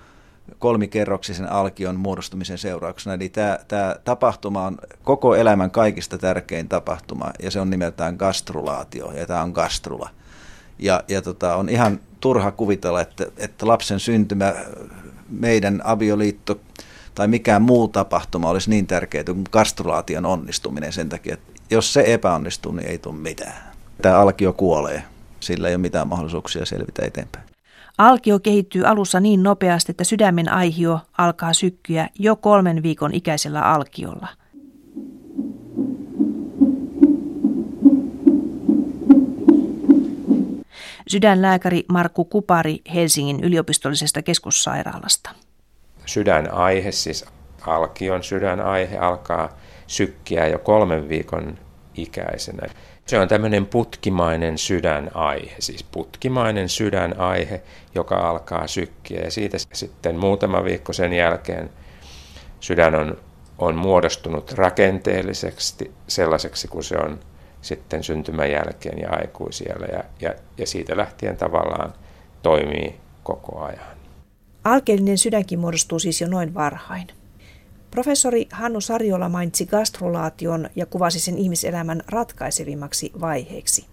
kolmikerroksisen 0.60 1.52
alkion 1.52 2.00
muodostumisen 2.00 2.58
seurauksena. 2.58 3.14
Eli 3.14 3.30
tämä, 3.30 3.60
tämä 3.68 3.96
tapahtuma 4.04 4.66
on 4.66 4.78
koko 5.04 5.36
elämän 5.36 5.72
kaikista 5.72 6.18
tärkein 6.18 6.70
tapahtuma 6.70 7.32
ja 7.44 7.52
se 7.52 7.60
on 7.60 7.70
nimeltään 7.70 8.16
gastrulaatio 8.16 9.12
ja 9.12 9.26
tämä 9.26 9.42
on 9.42 9.52
gastrula. 9.52 10.10
Ja, 10.80 11.04
ja 11.08 11.22
tota, 11.22 11.56
on 11.56 11.70
ihan 11.70 12.00
turha 12.20 12.52
kuvitella, 12.52 13.02
että, 13.02 13.26
että 13.38 13.68
lapsen 13.68 14.00
syntymä, 14.00 14.54
meidän 15.30 15.82
avioliitto 15.84 16.60
tai 17.16 17.28
mikään 17.28 17.62
muu 17.62 17.88
tapahtuma 17.88 18.50
olisi 18.50 18.70
niin 18.70 18.88
tärkeää 18.88 19.24
kuin 19.24 19.44
gastrulaation 19.52 20.26
onnistuminen 20.26 20.94
sen 20.94 21.10
takia, 21.10 21.34
että 21.34 21.62
jos 21.70 21.94
se 21.94 22.04
epäonnistuu, 22.08 22.72
niin 22.72 22.88
ei 22.88 22.98
tule 22.98 23.16
mitään. 23.16 23.54
Tämä 24.02 24.20
alkio 24.20 24.54
kuolee, 24.54 25.04
sillä 25.40 25.68
ei 25.68 25.76
ole 25.76 25.82
mitään 25.82 26.08
mahdollisuuksia 26.08 26.66
selvitä 26.66 27.06
eteenpäin. 27.06 27.46
Alkio 27.98 28.40
kehittyy 28.40 28.86
alussa 28.86 29.20
niin 29.20 29.44
nopeasti, 29.44 29.92
että 29.92 30.04
sydämen 30.04 30.52
aihio 30.52 31.00
alkaa 31.18 31.54
sykkyä 31.54 32.10
jo 32.20 32.36
kolmen 32.36 32.84
viikon 32.84 33.14
ikäisellä 33.14 33.62
alkiolla. 33.62 34.28
Sydänlääkäri 41.08 41.86
Markku 41.90 42.26
Kupari 42.26 42.82
Helsingin 42.94 43.44
yliopistollisesta 43.44 44.22
keskussairaalasta. 44.22 45.30
Sydänaihe, 46.06 46.92
siis 46.92 47.26
alkion 47.68 48.24
sydänaihe, 48.24 48.98
alkaa 48.98 49.58
sykkiä 49.88 50.48
jo 50.48 50.60
kolmen 50.60 51.10
viikon 51.10 51.58
ikäisenä. 51.96 52.68
Se 53.06 53.20
on 53.20 53.28
tämmöinen 53.28 53.66
putkimainen 53.66 54.58
sydänaihe, 54.58 55.56
siis 55.60 55.84
putkimainen 55.84 56.70
sydänaihe, 56.70 57.62
joka 57.96 58.30
alkaa 58.30 58.68
sykkiä. 58.68 59.22
Ja 59.22 59.32
siitä 59.32 59.58
sitten 59.74 60.16
muutama 60.16 60.64
viikko 60.64 60.94
sen 60.94 61.14
jälkeen 61.14 61.70
sydän 62.60 62.96
on, 62.96 63.18
on 63.58 63.76
muodostunut 63.76 64.52
rakenteelliseksi 64.52 65.92
sellaiseksi 66.08 66.68
kuin 66.68 66.84
se 66.84 66.98
on 66.98 67.20
sitten 67.66 68.04
syntymän 68.04 68.52
jälkeen 68.52 69.00
ja 69.00 69.10
aikuisiellä. 69.12 69.86
Ja, 69.86 70.04
ja, 70.22 70.34
ja 70.58 70.68
siitä 70.68 70.98
lähtien 70.98 71.38
tavallaan 71.38 71.94
toimii 72.42 72.96
koko 73.24 73.62
ajan. 73.62 73.98
Alkeellinen 74.64 75.18
sydänkin 75.18 75.60
muodostuu 75.60 76.00
siis 76.00 76.22
jo 76.22 76.28
noin 76.28 76.54
varhain. 76.54 77.08
Professori 77.92 78.48
Hannu 78.52 78.82
Sarjola 78.82 79.30
mainitsi 79.30 79.66
gastrolaation 79.66 80.70
ja 80.76 80.86
kuvasi 80.86 81.20
sen 81.20 81.38
ihmiselämän 81.38 82.02
ratkaisevimmaksi 82.08 83.12
vaiheeksi. 83.22 83.86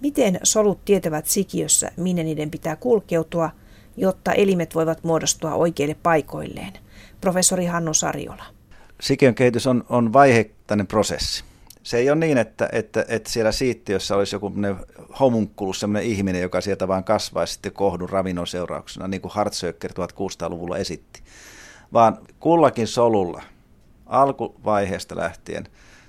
Miten 0.00 0.40
solut 0.42 0.84
tietävät 0.84 1.26
sikiössä, 1.26 1.90
minne 1.96 2.22
niiden 2.22 2.50
pitää 2.50 2.76
kulkeutua, 2.76 3.50
jotta 3.96 4.32
elimet 4.32 4.74
voivat 4.74 5.04
muodostua 5.04 5.54
oikeille 5.54 5.96
paikoilleen? 6.02 6.72
Professori 7.20 7.66
Hannu 7.66 7.94
Sarjola. 7.94 8.44
Sikiön 9.00 9.34
kehitys 9.34 9.66
on, 9.66 9.84
on 9.88 10.12
vaiheittainen 10.12 10.86
prosessi. 10.86 11.44
Se 11.82 11.96
ei 11.96 12.10
ole 12.10 12.18
niin, 12.18 12.38
että, 12.38 12.68
että, 12.72 13.04
että 13.08 13.30
siellä 13.30 13.52
siittiössä 13.52 14.16
olisi 14.16 14.36
joku 14.36 14.52
homunkulus, 15.20 15.80
sellainen 15.80 16.10
ihminen, 16.10 16.42
joka 16.42 16.60
sieltä 16.60 16.88
vaan 16.88 17.04
kasvaisi 17.04 17.52
sitten 17.52 17.72
kohdun 17.72 18.10
ravinnon 18.10 18.46
seurauksena, 18.46 19.08
niin 19.08 19.20
kuin 19.20 19.32
Hartsöcker 19.32 19.90
1600-luvulla 19.90 20.78
esitti 20.78 21.22
vaan 21.92 22.18
kullakin 22.40 22.86
solulla 22.86 23.42
alkuvaiheesta 24.06 25.16
lähtien 25.16 25.64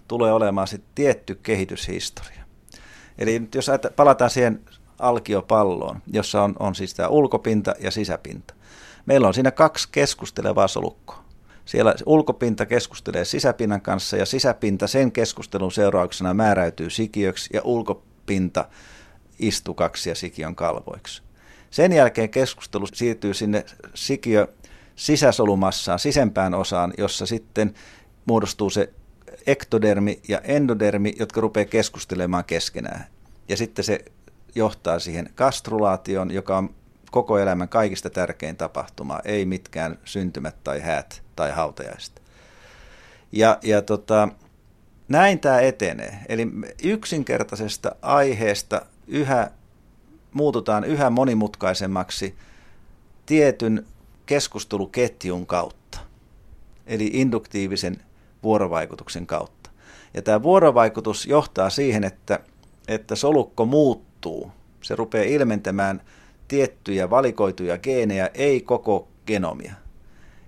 tulee 0.08 0.34
olemaan 0.34 0.68
sitten 0.68 0.92
tietty 0.96 1.36
kehityshistoria. 1.36 2.44
Eli 3.18 3.40
nyt 3.40 3.56
jos 3.56 3.72
palataan 3.96 4.30
siihen 4.30 4.60
alkiopalloon, 5.00 6.02
jossa 6.08 6.44
on, 6.44 6.56
on 6.60 6.76
siis 6.76 6.94
tämä 6.94 7.10
ulkopinta 7.10 7.76
ja 7.80 7.92
sisäpinta. 7.92 8.54
Meillä 9.06 9.28
on 9.28 9.34
siinä 9.34 9.52
kaksi 9.52 9.90
keskustelevaa 9.92 10.68
solukkoa. 10.68 11.23
Siellä 11.66 11.96
ulkopinta 12.06 12.66
keskustelee 12.66 13.26
sisäpinnan 13.26 13.82
kanssa 13.82 14.18
ja 14.18 14.26
sisäpinta 14.26 14.88
sen 14.88 15.12
keskustelun 15.12 15.72
seurauksena 15.72 16.34
määräytyy 16.34 16.90
sikiöksi 16.90 17.50
ja 17.54 17.62
ulkopinta 17.64 18.66
istukaksi 19.40 20.10
ja 20.10 20.16
sikiön 20.16 20.56
kalvoiksi. 20.56 21.24
Sen 21.70 21.92
jälkeen 21.92 22.30
keskustelu 22.30 22.88
siirtyy 22.94 23.34
sinne 23.34 23.66
sikiö 23.94 24.48
sisäsolumassaan, 24.96 26.00
sisempään 26.00 26.54
osaan, 26.54 26.94
jossa 26.98 27.26
sitten 27.26 27.74
muodostuu 28.26 28.70
se 28.70 28.94
ektodermi 29.48 30.20
ja 30.28 30.40
endodermi, 30.40 31.14
jotka 31.20 31.42
rupeaa 31.42 31.66
keskustelemaan 31.66 32.46
keskenään. 32.46 33.06
Ja 33.50 33.58
sitten 33.58 33.86
se 33.86 34.06
johtaa 34.56 35.00
siihen 35.00 35.30
kastrulaation, 35.36 36.32
joka 36.32 36.58
on 36.58 36.76
koko 37.12 37.38
elämän 37.38 37.70
kaikista 37.70 38.10
tärkein 38.10 38.58
tapahtuma, 38.58 39.20
ei 39.26 39.46
mitkään 39.46 40.00
syntymät 40.06 40.56
tai 40.64 40.80
häät 40.80 41.23
tai 41.36 41.52
hautajaiset. 41.52 42.22
Ja, 43.32 43.60
ja 43.64 43.82
tota, 43.82 44.30
näin 45.08 45.40
tämä 45.40 45.60
etenee. 45.60 46.20
Eli 46.30 46.48
yksinkertaisesta 46.84 47.96
aiheesta 48.02 48.86
yhä 49.08 49.52
muututaan 50.34 50.84
yhä 50.84 51.10
monimutkaisemmaksi 51.10 52.36
tietyn 53.26 53.86
keskusteluketjun 54.26 55.46
kautta, 55.46 56.00
eli 56.88 57.10
induktiivisen 57.14 57.98
vuorovaikutuksen 58.44 59.28
kautta. 59.28 59.70
Ja 60.14 60.22
tämä 60.22 60.44
vuorovaikutus 60.44 61.26
johtaa 61.26 61.70
siihen, 61.70 62.04
että, 62.04 62.40
että 62.88 63.16
solukko 63.16 63.66
muuttuu. 63.66 64.52
Se 64.82 64.96
rupeaa 64.96 65.26
ilmentämään 65.26 66.02
tiettyjä 66.48 67.10
valikoituja 67.10 67.78
geenejä, 67.78 68.30
ei 68.34 68.62
koko 68.62 69.08
genomia. 69.26 69.74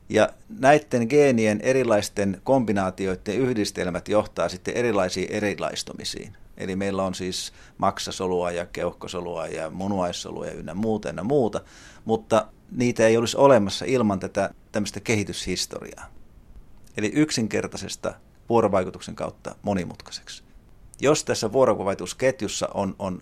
Ja 0.09 0.29
näiden 0.59 1.07
geenien 1.09 1.61
erilaisten 1.61 2.41
kombinaatioiden 2.43 3.35
yhdistelmät 3.35 4.07
johtaa 4.07 4.49
sitten 4.49 4.73
erilaisiin 4.73 5.31
erilaistumisiin. 5.31 6.37
Eli 6.57 6.75
meillä 6.75 7.03
on 7.03 7.15
siis 7.15 7.53
maksasolua 7.77 8.51
ja 8.51 8.65
keuhkosolua 8.65 9.47
ja 9.47 9.69
munuaissolua 9.69 10.45
ja 10.45 10.53
ynnä 10.53 10.73
muuta 10.73 11.09
ynnä 11.09 11.23
muuta, 11.23 11.61
mutta 12.05 12.47
niitä 12.71 13.07
ei 13.07 13.17
olisi 13.17 13.37
olemassa 13.37 13.85
ilman 13.87 14.19
tätä 14.19 14.49
tämmöistä 14.71 14.99
kehityshistoriaa. 14.99 16.05
Eli 16.97 17.11
yksinkertaisesta 17.15 18.13
vuorovaikutuksen 18.49 19.15
kautta 19.15 19.55
monimutkaiseksi. 19.61 20.43
Jos 21.01 21.23
tässä 21.23 21.51
vuorovaikutusketjussa 21.51 22.67
on, 22.73 22.95
on 22.99 23.21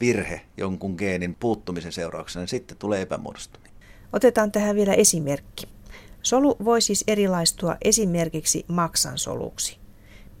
virhe 0.00 0.40
jonkun 0.56 0.94
geenin 0.98 1.36
puuttumisen 1.40 1.92
seurauksena, 1.92 2.40
niin 2.40 2.48
sitten 2.48 2.76
tulee 2.76 3.02
epämuodostuminen. 3.02 3.72
Otetaan 4.12 4.52
tähän 4.52 4.76
vielä 4.76 4.94
esimerkki. 4.94 5.77
Solu 6.22 6.56
voi 6.64 6.80
siis 6.80 7.04
erilaistua 7.06 7.76
esimerkiksi 7.84 8.64
maksan 8.68 9.18
soluksi. 9.18 9.78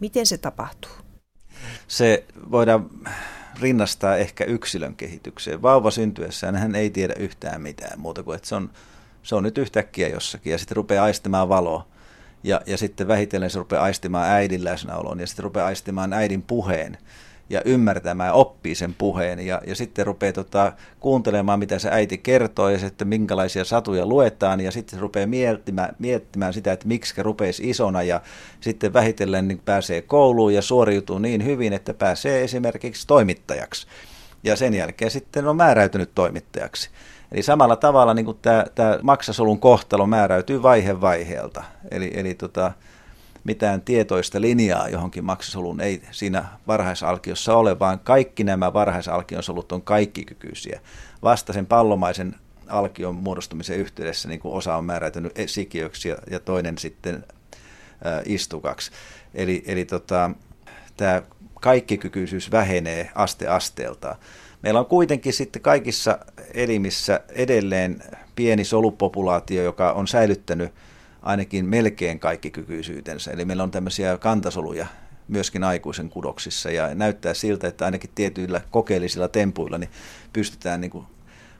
Miten 0.00 0.26
se 0.26 0.38
tapahtuu? 0.38 0.90
Se 1.88 2.24
voidaan 2.50 2.90
rinnastaa 3.60 4.16
ehkä 4.16 4.44
yksilön 4.44 4.96
kehitykseen. 4.96 5.62
Vauva 5.62 5.90
syntyessään 5.90 6.56
hän 6.56 6.74
ei 6.74 6.90
tiedä 6.90 7.14
yhtään 7.18 7.60
mitään 7.60 8.00
muuta 8.00 8.22
kuin, 8.22 8.36
että 8.36 8.48
se 8.48 8.54
on, 8.54 8.70
se 9.22 9.34
on 9.34 9.42
nyt 9.42 9.58
yhtäkkiä 9.58 10.08
jossakin 10.08 10.50
ja 10.50 10.58
sitten 10.58 10.76
rupeaa 10.76 11.04
aistimaan 11.04 11.48
valoa. 11.48 11.86
Ja, 12.42 12.60
ja 12.66 12.78
sitten 12.78 13.08
vähitellen 13.08 13.50
se 13.50 13.58
rupeaa 13.58 13.84
aistimaan 13.84 14.28
äidin 14.28 14.64
läsnäolon 14.64 15.20
ja 15.20 15.26
sitten 15.26 15.42
rupeaa 15.42 15.66
aistimaan 15.66 16.12
äidin 16.12 16.42
puheen 16.42 16.98
ja 17.50 17.62
ymmärtämään, 17.64 18.34
oppii 18.34 18.74
sen 18.74 18.94
puheen 18.98 19.46
ja, 19.46 19.60
ja 19.66 19.74
sitten 19.74 20.06
rupeaa 20.06 20.32
tota, 20.32 20.72
kuuntelemaan, 21.00 21.58
mitä 21.58 21.78
se 21.78 21.88
äiti 21.92 22.18
kertoo 22.18 22.68
ja 22.68 22.78
sitten 22.78 23.08
minkälaisia 23.08 23.64
satuja 23.64 24.06
luetaan 24.06 24.60
ja 24.60 24.70
sitten 24.70 24.98
se 24.98 25.00
rupeaa 25.00 25.26
miettimään, 25.26 25.96
miettimään 25.98 26.52
sitä, 26.52 26.72
että 26.72 26.88
miksi 26.88 27.22
rupeisi 27.22 27.70
isona 27.70 28.02
ja 28.02 28.20
sitten 28.60 28.92
vähitellen 28.92 29.48
niin 29.48 29.62
pääsee 29.64 30.02
kouluun 30.02 30.54
ja 30.54 30.62
suoriutuu 30.62 31.18
niin 31.18 31.44
hyvin, 31.44 31.72
että 31.72 31.94
pääsee 31.94 32.44
esimerkiksi 32.44 33.06
toimittajaksi 33.06 33.86
ja 34.44 34.56
sen 34.56 34.74
jälkeen 34.74 35.10
sitten 35.10 35.46
on 35.46 35.56
määräytynyt 35.56 36.10
toimittajaksi. 36.14 36.90
Eli 37.32 37.42
samalla 37.42 37.76
tavalla 37.76 38.14
niin 38.14 38.38
tämä, 38.42 38.64
tämä 38.74 38.98
maksasolun 39.02 39.60
kohtalo 39.60 40.06
määräytyy 40.06 40.62
vaihe 40.62 41.00
vaiheelta. 41.00 41.64
Eli, 41.90 42.10
eli 42.14 42.34
tota, 42.34 42.72
mitään 43.48 43.82
tietoista 43.82 44.40
linjaa 44.40 44.88
johonkin 44.88 45.24
maksasoluun 45.24 45.80
ei 45.80 46.02
siinä 46.10 46.44
varhaisalkiossa 46.66 47.56
ole, 47.56 47.78
vaan 47.78 47.98
kaikki 47.98 48.44
nämä 48.44 48.72
varhaisalkionsolut 48.72 49.72
on 49.72 49.82
kaikkikykyisiä. 49.82 50.80
Vasta 51.22 51.52
sen 51.52 51.66
pallomaisen 51.66 52.34
alkion 52.68 53.14
muodostumisen 53.14 53.78
yhteydessä 53.78 54.28
niin 54.28 54.40
kuin 54.40 54.54
osa 54.54 54.76
on 54.76 54.84
määräytynyt 54.84 55.32
sikiöksi 55.46 56.08
ja, 56.08 56.16
ja 56.30 56.40
toinen 56.40 56.78
sitten 56.78 57.14
ä, 57.14 58.22
istukaksi. 58.24 58.90
Eli, 59.34 59.62
eli 59.66 59.84
tota, 59.84 60.30
tämä 60.96 61.22
kaikkikykyisyys 61.60 62.50
vähenee 62.50 63.10
aste 63.14 63.46
asteelta. 63.46 64.16
Meillä 64.62 64.80
on 64.80 64.86
kuitenkin 64.86 65.32
sitten 65.32 65.62
kaikissa 65.62 66.18
elimissä 66.54 67.20
edelleen 67.28 68.02
pieni 68.36 68.64
solupopulaatio, 68.64 69.62
joka 69.62 69.92
on 69.92 70.08
säilyttänyt– 70.08 70.72
ainakin 71.28 71.66
melkein 71.66 72.20
kaikki 72.20 72.50
kykyisyytensä. 72.50 73.30
Eli 73.30 73.44
meillä 73.44 73.62
on 73.62 73.70
tämmöisiä 73.70 74.18
kantasoluja 74.18 74.86
myöskin 75.28 75.64
aikuisen 75.64 76.08
kudoksissa 76.08 76.70
ja 76.70 76.94
näyttää 76.94 77.34
siltä, 77.34 77.68
että 77.68 77.84
ainakin 77.84 78.10
tietyillä 78.14 78.60
kokeellisilla 78.70 79.28
tempuilla 79.28 79.78
niin 79.78 79.90
pystytään 80.32 80.80
niin 80.80 80.90
kuin 80.90 81.06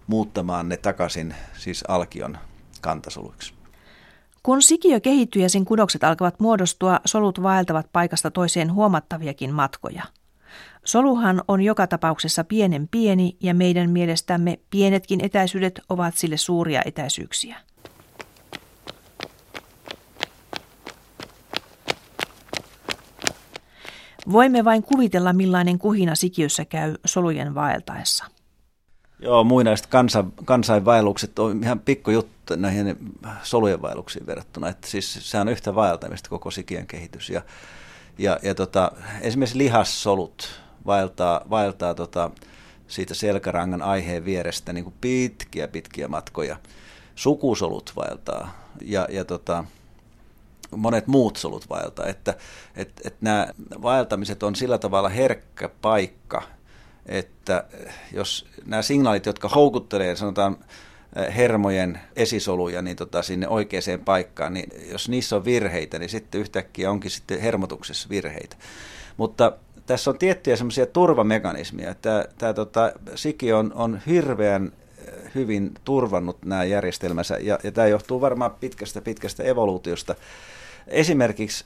muuttamaan 0.07 0.68
ne 0.68 0.76
takaisin 0.76 1.35
siis 1.59 1.85
alkion 1.88 2.38
kantasoluiksi. 2.81 3.54
Kun 4.42 4.62
sikiö 4.62 5.00
kehittyy 5.00 5.42
ja 5.42 5.48
sen 5.48 5.64
kudokset 5.64 6.04
alkavat 6.04 6.40
muodostua, 6.40 7.00
solut 7.04 7.42
vaeltavat 7.42 7.92
paikasta 7.92 8.31
toiseen 8.31 8.72
huomattaviakin 8.72 9.54
matkoja. 9.54 10.02
Soluhan 10.85 11.42
on 11.48 11.61
joka 11.61 11.87
tapauksessa 11.87 12.44
pienen 12.44 12.88
pieni 12.90 13.37
ja 13.40 13.54
meidän 13.54 13.90
mielestämme 13.90 14.59
pienetkin 14.70 15.24
etäisyydet 15.24 15.81
ovat 15.88 16.16
sille 16.16 16.37
suuria 16.37 16.83
etäisyyksiä. 16.85 17.67
Voimme 24.33 24.64
vain 24.64 24.83
kuvitella, 24.83 25.33
millainen 25.33 25.78
kuhina 25.78 26.14
sikiössä 26.14 26.64
käy 26.64 26.94
solujen 27.04 27.54
vaeltaessa. 27.54 28.24
Joo, 29.20 29.44
muinaiset 29.44 29.87
kansa, 29.87 30.24
kansainvaellukset 30.44 31.38
on 31.38 31.62
ihan 31.62 31.81
pikkujuttu 31.81 32.57
näihin 32.57 32.96
solujen 33.42 33.83
vaelluksiin 33.83 34.26
verrattuna. 34.26 34.68
Että 34.68 34.88
siis 34.88 35.31
se 35.31 35.38
on 35.38 35.48
yhtä 35.48 35.74
vaeltamista 35.74 36.31
koko 36.31 36.50
sikiön 36.50 36.87
kehitys. 36.87 37.31
Ja, 37.31 37.42
ja, 38.18 38.38
ja 38.42 38.54
tota, 38.54 38.92
esimerkiksi 39.20 39.59
lihassolut 39.59 40.48
vaeltaa, 40.87 41.40
vaeltaa 41.50 41.94
tota, 41.94 42.31
siitä 42.88 43.14
selkärangan 43.14 43.83
aiheen 43.83 44.24
vierestä 44.24 44.72
niin 44.72 44.85
kuin 44.85 44.94
pitkiä 45.00 45.68
pitkiä 45.68 46.09
matkoja. 46.09 46.57
Sukusolut 47.14 47.92
vaeltaa 47.96 48.68
ja, 48.83 49.07
ja 49.11 49.24
tota, 49.24 49.64
monet 50.76 51.07
muut 51.07 51.37
solut 51.37 51.68
vaeltaa. 51.68 52.07
Että 52.07 52.35
et, 52.76 52.92
et 53.04 53.16
nämä 53.20 53.48
vaeltamiset 53.83 54.42
on 54.42 54.57
sillä 54.57 54.78
tavalla 54.78 55.09
herkkä 55.09 55.70
paikka– 55.83 56.42
että 57.09 57.64
jos 58.12 58.46
nämä 58.66 58.83
signaalit, 58.83 59.26
jotka 59.26 59.48
houkuttelee, 59.48 60.16
sanotaan 60.16 60.57
hermojen 61.37 62.00
esisoluja 62.16 62.83
niin 62.83 62.96
tota, 62.96 63.22
sinne 63.22 63.48
oikeaan 63.48 64.00
paikkaan, 64.04 64.54
niin 64.54 64.70
jos 64.90 65.09
niissä 65.09 65.37
on 65.37 65.44
virheitä, 65.44 65.98
niin 65.98 66.11
sitten 66.11 66.40
yhtäkkiä 66.40 66.90
onkin 66.90 67.11
sitten 67.11 67.40
hermotuksessa 67.40 68.09
virheitä. 68.09 68.57
Mutta 69.16 69.52
tässä 69.87 70.11
on 70.11 70.18
tiettyjä 70.18 70.57
semmoisia 70.57 70.87
turvamekanismia. 70.87 71.94
Tämä, 71.94 72.24
tämä 72.38 72.54
tota, 72.54 72.92
Siki 73.14 73.52
on, 73.52 73.72
on 73.74 74.00
hirveän 74.07 74.72
hyvin 75.38 75.74
turvannut 75.85 76.44
nämä 76.44 76.64
järjestelmänsä, 76.64 77.38
ja, 77.40 77.59
ja 77.64 77.72
tämä 77.72 77.87
johtuu 77.87 78.20
varmaan 78.20 78.51
pitkästä 78.51 79.01
pitkästä 79.01 79.42
evoluutiosta. 79.42 80.14
Esimerkiksi 80.87 81.64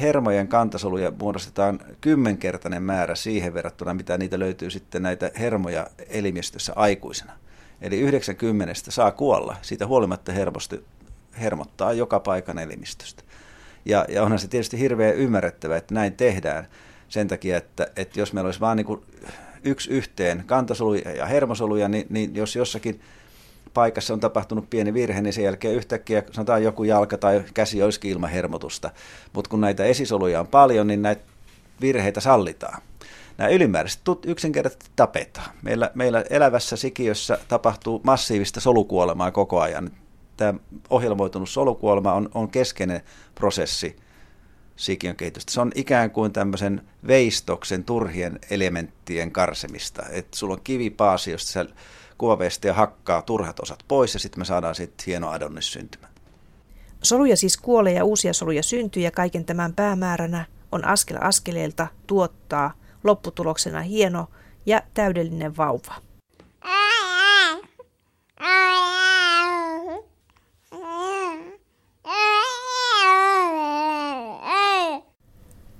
hermojen 0.00 0.48
kantasoluja 0.48 1.12
muodostetaan 1.20 1.80
kymmenkertainen 2.00 2.82
määrä 2.82 3.14
siihen 3.14 3.54
verrattuna, 3.54 3.94
mitä 3.94 4.18
niitä 4.18 4.38
löytyy 4.38 4.70
sitten 4.70 5.02
näitä 5.02 5.30
hermoja 5.38 5.86
elimistössä 6.08 6.72
aikuisena. 6.76 7.32
Eli 7.82 8.00
90 8.00 8.74
saa 8.88 9.10
kuolla, 9.10 9.56
siitä 9.62 9.86
huolimatta 9.86 10.32
hermosti, 10.32 10.84
hermottaa 11.40 11.92
joka 11.92 12.20
paikan 12.20 12.58
elimistöstä. 12.58 13.22
Ja, 13.84 14.04
ja 14.08 14.22
onhan 14.22 14.38
se 14.38 14.48
tietysti 14.48 14.78
hirveän 14.78 15.14
ymmärrettävä, 15.14 15.76
että 15.76 15.94
näin 15.94 16.12
tehdään 16.12 16.66
sen 17.08 17.28
takia, 17.28 17.56
että, 17.56 17.86
että 17.96 18.20
jos 18.20 18.32
meillä 18.32 18.48
olisi 18.48 18.60
vain 18.60 18.76
niin 18.76 19.02
yksi 19.64 19.90
yhteen 19.90 20.42
kantasoluja 20.46 21.10
ja 21.10 21.26
hermosoluja, 21.26 21.88
niin, 21.88 22.06
niin 22.10 22.34
jos 22.34 22.56
jossakin 22.56 23.00
paikassa 23.74 24.14
on 24.14 24.20
tapahtunut 24.20 24.70
pieni 24.70 24.94
virhe, 24.94 25.20
niin 25.20 25.32
sen 25.32 25.44
jälkeen 25.44 25.74
yhtäkkiä 25.74 26.22
sanotaan 26.30 26.62
joku 26.62 26.84
jalka 26.84 27.18
tai 27.18 27.44
käsi 27.54 27.82
olisikin 27.82 28.10
ilman 28.10 28.30
hermotusta. 28.30 28.90
Mutta 29.32 29.50
kun 29.50 29.60
näitä 29.60 29.84
esisoluja 29.84 30.40
on 30.40 30.46
paljon, 30.46 30.86
niin 30.86 31.02
näitä 31.02 31.22
virheitä 31.80 32.20
sallitaan. 32.20 32.82
Nämä 33.38 33.50
ylimääräiset 33.50 34.00
yksinkertaisesti 34.26 34.90
tapetaan. 34.96 35.50
Meillä, 35.62 35.90
meillä 35.94 36.24
elävässä 36.30 36.76
sikiössä 36.76 37.38
tapahtuu 37.48 38.00
massiivista 38.04 38.60
solukuolemaa 38.60 39.30
koko 39.30 39.60
ajan. 39.60 39.90
Tämä 40.36 40.54
ohjelmoitunut 40.90 41.48
solukuolema 41.48 42.12
on, 42.12 42.28
on 42.34 42.50
keskeinen 42.50 43.00
prosessi 43.34 43.96
sikiön 44.80 45.16
kehitystä. 45.16 45.52
Se 45.52 45.60
on 45.60 45.72
ikään 45.74 46.10
kuin 46.10 46.32
tämmöisen 46.32 46.82
veistoksen 47.06 47.84
turhien 47.84 48.38
elementtien 48.50 49.32
karsemista. 49.32 50.02
Että 50.10 50.36
sulla 50.36 50.54
on 50.54 50.60
kivipaasi, 50.64 51.30
josta 51.30 51.52
sä 51.52 51.66
ja 52.64 52.74
hakkaa 52.74 53.22
turhat 53.22 53.60
osat 53.60 53.84
pois 53.88 54.14
ja 54.14 54.20
sitten 54.20 54.40
me 54.40 54.44
saadaan 54.44 54.74
sitten 54.74 55.04
hieno 55.06 55.30
adonnis 55.30 55.72
syntymä. 55.72 56.08
Soluja 57.02 57.36
siis 57.36 57.56
kuolee 57.56 57.92
ja 57.92 58.04
uusia 58.04 58.32
soluja 58.32 58.62
syntyy 58.62 59.02
ja 59.02 59.10
kaiken 59.10 59.44
tämän 59.44 59.74
päämääränä 59.74 60.44
on 60.72 60.84
askel 60.84 61.18
askeleelta 61.20 61.86
tuottaa 62.06 62.72
lopputuloksena 63.04 63.80
hieno 63.80 64.28
ja 64.66 64.82
täydellinen 64.94 65.56
vauva. 65.56 65.94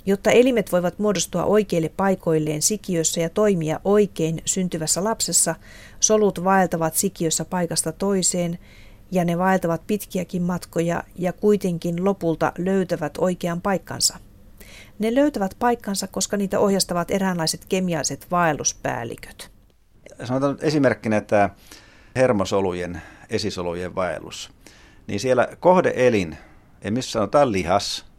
Jotta 0.06 0.30
elimet 0.30 0.72
voivat 0.72 0.98
muodostua 0.98 1.44
oikeille 1.44 1.88
paikoilleen 1.88 2.62
sikiössä 2.62 3.20
ja 3.20 3.30
toimia 3.30 3.80
oikein 3.84 4.42
syntyvässä 4.44 5.04
lapsessa, 5.04 5.54
solut 6.00 6.44
vaeltavat 6.44 6.94
sikiössä 6.94 7.44
paikasta 7.44 7.92
toiseen 7.92 8.58
ja 9.10 9.24
ne 9.24 9.38
vaeltavat 9.38 9.86
pitkiäkin 9.86 10.42
matkoja 10.42 11.04
ja 11.16 11.32
kuitenkin 11.32 12.04
lopulta 12.04 12.52
löytävät 12.58 13.12
oikean 13.18 13.60
paikkansa. 13.60 14.18
Ne 14.98 15.14
löytävät 15.14 15.56
paikkansa, 15.58 16.06
koska 16.06 16.36
niitä 16.36 16.60
ohjastavat 16.60 17.10
eräänlaiset 17.10 17.64
kemialliset 17.64 18.26
vaelluspäälliköt. 18.30 19.50
Sanotaan 20.24 20.58
esimerkkinä 20.60 21.20
tämä 21.20 21.50
hermosolujen, 22.16 23.02
esisolujen 23.30 23.94
vaellus. 23.94 24.50
Niin 25.06 25.20
siellä 25.20 25.48
kohdeelin, 25.60 26.36
missä 26.90 27.10
sanotaan 27.10 27.52
lihas, 27.52 28.09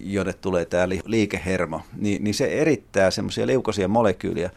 jonne 0.00 0.32
tulee 0.32 0.64
tämä 0.64 0.88
liikehermo, 1.04 1.80
niin, 1.96 2.24
niin 2.24 2.34
se 2.34 2.44
erittää 2.44 3.10
semmoisia 3.10 3.46
liukosia 3.46 3.88
molekyyliä, 3.88 4.50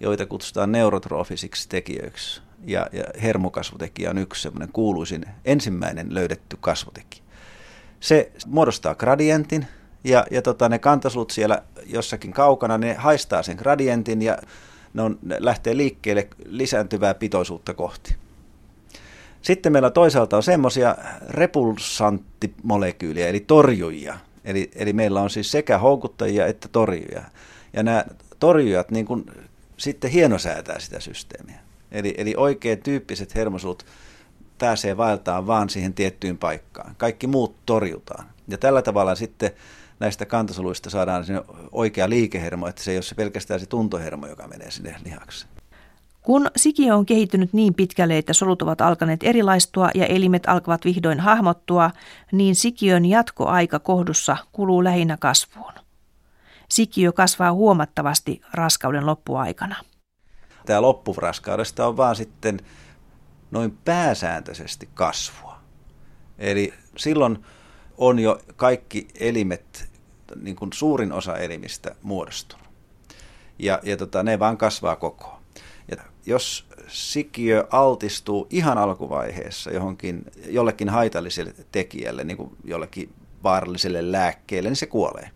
joita 0.00 0.26
kutsutaan 0.26 0.72
neurotrofisiksi 0.72 1.68
tekijöiksi. 1.68 2.40
Ja, 2.64 2.86
ja 2.92 3.04
hermokasvutekijä 3.22 4.10
on 4.10 4.18
yksi 4.18 4.42
semmoinen 4.42 4.72
kuuluisin 4.72 5.24
ensimmäinen 5.44 6.14
löydetty 6.14 6.56
kasvutekijä. 6.60 7.22
Se 8.00 8.32
muodostaa 8.46 8.94
gradientin, 8.94 9.66
ja, 10.04 10.26
ja 10.30 10.42
tota, 10.42 10.68
ne 10.68 10.78
kantasolut 10.78 11.30
siellä 11.30 11.62
jossakin 11.86 12.32
kaukana, 12.32 12.78
ne 12.78 12.94
haistaa 12.94 13.42
sen 13.42 13.56
gradientin 13.56 14.22
ja 14.22 14.38
ne, 14.94 15.02
on, 15.02 15.18
ne 15.22 15.36
lähtee 15.38 15.76
liikkeelle 15.76 16.28
lisääntyvää 16.44 17.14
pitoisuutta 17.14 17.74
kohti. 17.74 18.16
Sitten 19.42 19.72
meillä 19.72 19.90
toisaalta 19.90 20.36
on 20.36 20.42
semmoisia 20.42 20.96
repulsanttimolekyylejä, 21.28 23.28
eli 23.28 23.40
torjujia, 23.40 24.18
Eli, 24.46 24.70
eli 24.74 24.92
meillä 24.92 25.20
on 25.20 25.30
siis 25.30 25.50
sekä 25.50 25.78
houkuttajia 25.78 26.46
että 26.46 26.68
torjujia. 26.68 27.22
Ja 27.72 27.82
nämä 27.82 28.04
torjujat 28.38 28.90
niin 28.90 29.06
kuin 29.06 29.24
sitten 29.76 30.10
hienosäätää 30.10 30.78
sitä 30.78 31.00
systeemiä. 31.00 31.58
Eli, 31.92 32.14
eli 32.18 32.34
oikein 32.36 32.82
tyyppiset 32.82 33.34
hermosolut 33.34 33.86
pääsee 34.58 34.96
vaeltaan 34.96 35.46
vaan 35.46 35.70
siihen 35.70 35.94
tiettyyn 35.94 36.38
paikkaan. 36.38 36.94
Kaikki 36.96 37.26
muut 37.26 37.56
torjutaan. 37.66 38.26
Ja 38.48 38.58
tällä 38.58 38.82
tavalla 38.82 39.14
sitten 39.14 39.50
näistä 40.00 40.26
kantasoluista 40.26 40.90
saadaan 40.90 41.24
sinne 41.24 41.42
oikea 41.72 42.08
liikehermo, 42.08 42.66
että 42.66 42.82
se 42.82 42.90
ei 42.90 42.96
ole 42.96 43.02
se 43.02 43.14
pelkästään 43.14 43.60
se 43.60 43.66
tuntohermo, 43.66 44.26
joka 44.26 44.48
menee 44.48 44.70
sinne 44.70 44.96
lihaksi. 45.04 45.46
Kun 46.26 46.50
sikiö 46.56 46.96
on 46.96 47.06
kehittynyt 47.06 47.52
niin 47.52 47.74
pitkälle, 47.74 48.18
että 48.18 48.32
solut 48.32 48.62
ovat 48.62 48.80
alkaneet 48.80 49.22
erilaistua 49.22 49.90
ja 49.94 50.06
elimet 50.06 50.42
alkavat 50.46 50.84
vihdoin 50.84 51.20
hahmottua, 51.20 51.90
niin 52.32 52.54
sikiön 52.54 53.04
jatkoaika 53.04 53.78
kohdussa 53.78 54.36
kuluu 54.52 54.84
lähinnä 54.84 55.16
kasvuun. 55.16 55.72
Sikiö 56.68 57.12
kasvaa 57.12 57.52
huomattavasti 57.52 58.40
raskauden 58.52 59.06
loppuaikana. 59.06 59.76
Tämä 60.66 60.82
loppuraskaudesta 60.82 61.86
on 61.86 61.96
vaan 61.96 62.16
sitten 62.16 62.60
noin 63.50 63.78
pääsääntöisesti 63.84 64.88
kasvua. 64.94 65.58
Eli 66.38 66.74
silloin 66.96 67.44
on 67.98 68.18
jo 68.18 68.40
kaikki 68.56 69.08
elimet, 69.20 69.90
niin 70.42 70.56
kuin 70.56 70.72
suurin 70.72 71.12
osa 71.12 71.36
elimistä 71.36 71.94
muodostunut. 72.02 72.66
Ja, 73.58 73.80
ja 73.82 73.96
tota, 73.96 74.22
ne 74.22 74.38
vaan 74.38 74.56
kasvaa 74.56 74.96
koko 74.96 75.35
jos 76.26 76.66
sikiö 76.88 77.66
altistuu 77.70 78.46
ihan 78.50 78.78
alkuvaiheessa 78.78 79.70
johonkin, 79.70 80.24
jollekin 80.48 80.88
haitalliselle 80.88 81.54
tekijälle, 81.72 82.24
niin 82.24 82.36
kuin 82.36 82.56
jollekin 82.64 83.12
vaaralliselle 83.42 84.12
lääkkeelle, 84.12 84.68
niin 84.68 84.76
se 84.76 84.86
kuolee. 84.86 85.30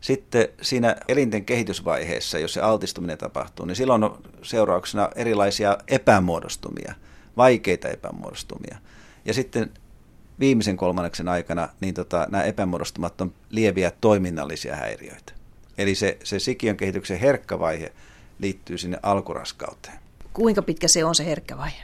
Sitten 0.00 0.48
siinä 0.62 0.96
elinten 1.08 1.44
kehitysvaiheessa, 1.44 2.38
jos 2.38 2.52
se 2.52 2.60
altistuminen 2.60 3.18
tapahtuu, 3.18 3.66
niin 3.66 3.76
silloin 3.76 4.04
on 4.04 4.18
seurauksena 4.42 5.08
erilaisia 5.14 5.78
epämuodostumia, 5.88 6.94
vaikeita 7.36 7.88
epämuodostumia. 7.88 8.78
Ja 9.24 9.34
sitten 9.34 9.70
viimeisen 10.40 10.76
kolmanneksen 10.76 11.28
aikana 11.28 11.68
niin 11.80 11.94
tota, 11.94 12.26
nämä 12.30 12.44
epämuodostumat 12.44 13.20
on 13.20 13.32
lieviä 13.50 13.92
toiminnallisia 14.00 14.76
häiriöitä. 14.76 15.32
Eli 15.78 15.94
se, 15.94 16.18
se 16.24 16.38
sikiön 16.38 16.76
kehityksen 16.76 17.18
herkkä 17.18 17.58
vaihe 17.58 17.92
liittyy 18.38 18.78
sinne 18.78 18.98
alkuraskauteen. 19.02 19.98
Kuinka 20.38 20.62
pitkä 20.62 20.88
se 20.88 21.04
on 21.04 21.14
se 21.14 21.26
herkkä 21.26 21.58
vaihe? 21.58 21.82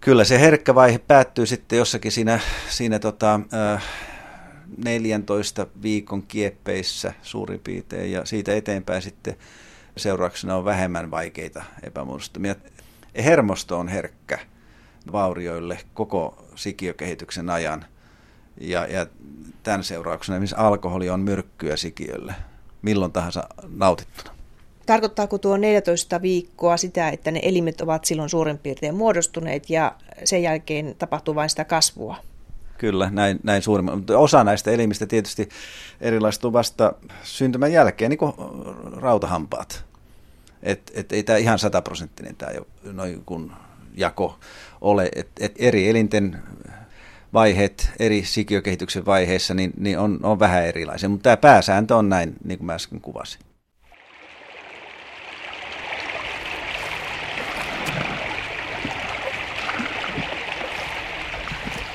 Kyllä 0.00 0.24
se 0.24 0.40
herkkä 0.40 0.74
vaihe 0.74 0.98
päättyy 0.98 1.46
sitten 1.46 1.78
jossakin 1.78 2.12
siinä, 2.12 2.40
siinä 2.68 2.98
tota, 2.98 3.40
äh, 3.74 3.82
14 4.84 5.66
viikon 5.82 6.22
kieppeissä 6.22 7.12
suurin 7.22 7.60
piirtein 7.60 8.12
ja 8.12 8.24
siitä 8.24 8.54
eteenpäin 8.54 9.02
sitten 9.02 9.36
seurauksena 9.96 10.56
on 10.56 10.64
vähemmän 10.64 11.10
vaikeita 11.10 11.64
epämuodostumia. 11.82 12.54
Hermosto 13.24 13.78
on 13.78 13.88
herkkä 13.88 14.38
vaurioille 15.12 15.78
koko 15.94 16.44
sikiökehityksen 16.54 17.50
ajan 17.50 17.84
ja, 18.60 18.86
ja 18.86 19.06
tämän 19.62 19.84
seurauksena 19.84 20.36
esimerkiksi 20.36 20.56
alkoholi 20.58 21.10
on 21.10 21.20
myrkkyä 21.20 21.76
sikiölle 21.76 22.34
milloin 22.82 23.12
tahansa 23.12 23.48
nautittuna. 23.68 24.35
Tarkoittaako 24.86 25.38
tuo 25.38 25.56
14 25.56 26.22
viikkoa 26.22 26.76
sitä, 26.76 27.08
että 27.08 27.30
ne 27.30 27.40
elimet 27.42 27.80
ovat 27.80 28.04
silloin 28.04 28.28
suurin 28.28 28.58
piirtein 28.58 28.94
muodostuneet 28.94 29.70
ja 29.70 29.94
sen 30.24 30.42
jälkeen 30.42 30.94
tapahtuu 30.98 31.34
vain 31.34 31.50
sitä 31.50 31.64
kasvua? 31.64 32.16
Kyllä, 32.78 33.10
näin, 33.10 33.40
näin 33.42 33.62
suurimman. 33.62 34.04
Osa 34.16 34.44
näistä 34.44 34.70
elimistä 34.70 35.06
tietysti 35.06 35.48
erilaistuu 36.00 36.52
vasta 36.52 36.92
syntymän 37.22 37.72
jälkeen, 37.72 38.10
niin 38.10 38.18
kuin 38.18 38.32
rautahampaat. 38.92 39.84
Et, 40.62 40.92
et 40.94 41.12
ei 41.12 41.22
tämä 41.22 41.36
ihan 41.36 41.58
sataprosenttinen 41.58 42.36
tämä 42.36 42.52
noin 42.92 43.22
kun 43.26 43.52
jako 43.96 44.38
ole. 44.80 45.08
Et, 45.14 45.28
et 45.40 45.54
eri 45.58 45.88
elinten 45.88 46.42
vaiheet 47.32 47.90
eri 47.98 48.24
sikiökehityksen 48.24 49.06
vaiheissa 49.06 49.54
niin, 49.54 49.72
niin 49.76 49.98
on, 49.98 50.20
on 50.22 50.38
vähän 50.38 50.64
erilaisia, 50.64 51.08
mutta 51.08 51.22
tämä 51.22 51.36
pääsääntö 51.36 51.96
on 51.96 52.08
näin, 52.08 52.36
niin 52.44 52.58
kuin 52.58 52.66
mä 52.66 52.74
äsken 52.74 53.00
kuvasin. 53.00 53.45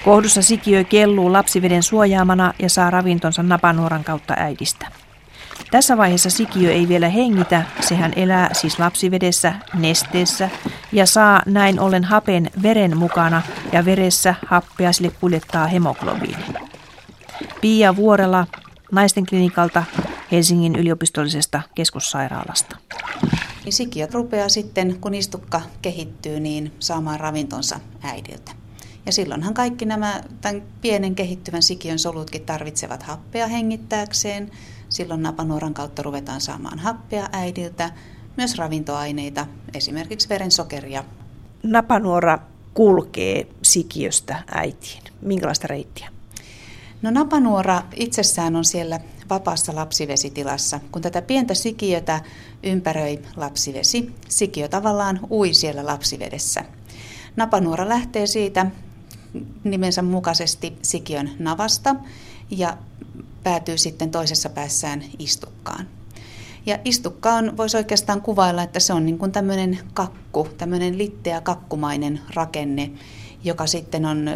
Kohdussa 0.05 0.41
sikiö 0.41 0.83
kelluu 0.83 1.33
lapsiveden 1.33 1.83
suojaamana 1.83 2.53
ja 2.59 2.69
saa 2.69 2.89
ravintonsa 2.89 3.43
napanuoran 3.43 4.03
kautta 4.03 4.33
äidistä. 4.37 4.87
Tässä 5.71 5.97
vaiheessa 5.97 6.29
sikiö 6.29 6.71
ei 6.71 6.87
vielä 6.87 7.09
hengitä, 7.09 7.65
sehän 7.81 8.13
elää 8.15 8.49
siis 8.53 8.79
lapsivedessä, 8.79 9.53
nesteessä 9.73 10.49
ja 10.91 11.05
saa 11.05 11.41
näin 11.45 11.79
ollen 11.79 12.03
hapen 12.03 12.51
veren 12.63 12.97
mukana 12.97 13.41
ja 13.71 13.85
veressä 13.85 14.35
happea 14.47 14.93
sille 14.93 15.11
kuljettaa 15.21 15.67
hemoglobiini. 15.67 16.43
Pia 17.61 17.95
Vuorela 17.95 18.47
naisten 18.91 19.25
klinikalta 19.25 19.83
Helsingin 20.31 20.75
yliopistollisesta 20.75 21.61
keskussairaalasta. 21.75 22.77
Sikiö 23.69 24.07
rupeaa 24.11 24.49
sitten, 24.49 24.97
kun 25.01 25.13
istukka 25.13 25.61
kehittyy, 25.81 26.39
niin 26.39 26.73
saamaan 26.79 27.19
ravintonsa 27.19 27.79
äidiltä. 28.03 28.60
Ja 29.05 29.11
silloinhan 29.11 29.53
kaikki 29.53 29.85
nämä 29.85 30.23
tämän 30.41 30.63
pienen 30.81 31.15
kehittyvän 31.15 31.63
sikiön 31.63 31.99
solutkin 31.99 32.45
tarvitsevat 32.45 33.03
happea 33.03 33.47
hengittääkseen. 33.47 34.51
Silloin 34.89 35.23
napanuoran 35.23 35.73
kautta 35.73 36.03
ruvetaan 36.03 36.41
saamaan 36.41 36.79
happea 36.79 37.29
äidiltä, 37.31 37.91
myös 38.37 38.57
ravintoaineita, 38.57 39.47
esimerkiksi 39.73 40.29
verensokeria. 40.29 41.03
Napanuora 41.63 42.39
kulkee 42.73 43.47
sikiöstä 43.61 44.43
äitiin. 44.51 45.03
Minkälaista 45.21 45.67
reittiä? 45.67 46.09
No 47.01 47.11
napanuora 47.11 47.83
itsessään 47.95 48.55
on 48.55 48.65
siellä 48.65 48.99
vapaassa 49.29 49.75
lapsivesitilassa. 49.75 50.79
Kun 50.91 51.01
tätä 51.01 51.21
pientä 51.21 51.53
sikiötä 51.53 52.21
ympäröi 52.63 53.19
lapsivesi, 53.35 54.15
sikiö 54.29 54.67
tavallaan 54.67 55.19
ui 55.31 55.53
siellä 55.53 55.85
lapsivedessä. 55.85 56.65
Napanuora 57.35 57.89
lähtee 57.89 58.27
siitä 58.27 58.65
nimensä 59.63 60.01
mukaisesti 60.01 60.77
sikiön 60.81 61.31
navasta 61.39 61.95
ja 62.49 62.77
päätyy 63.43 63.77
sitten 63.77 64.11
toisessa 64.11 64.49
päässään 64.49 65.03
istukkaan. 65.19 65.87
Ja 66.65 66.79
istukka 66.85 67.33
on, 67.33 67.57
voisi 67.57 67.77
oikeastaan 67.77 68.21
kuvailla, 68.21 68.63
että 68.63 68.79
se 68.79 68.93
on 68.93 69.05
niin 69.05 69.17
kuin 69.17 69.31
tämmöinen 69.31 69.79
kakku, 69.93 70.47
tämmöinen 70.57 70.97
litteä 70.97 71.41
kakkumainen 71.41 72.21
rakenne, 72.33 72.91
joka 73.43 73.67
sitten 73.67 74.05
on 74.05 74.29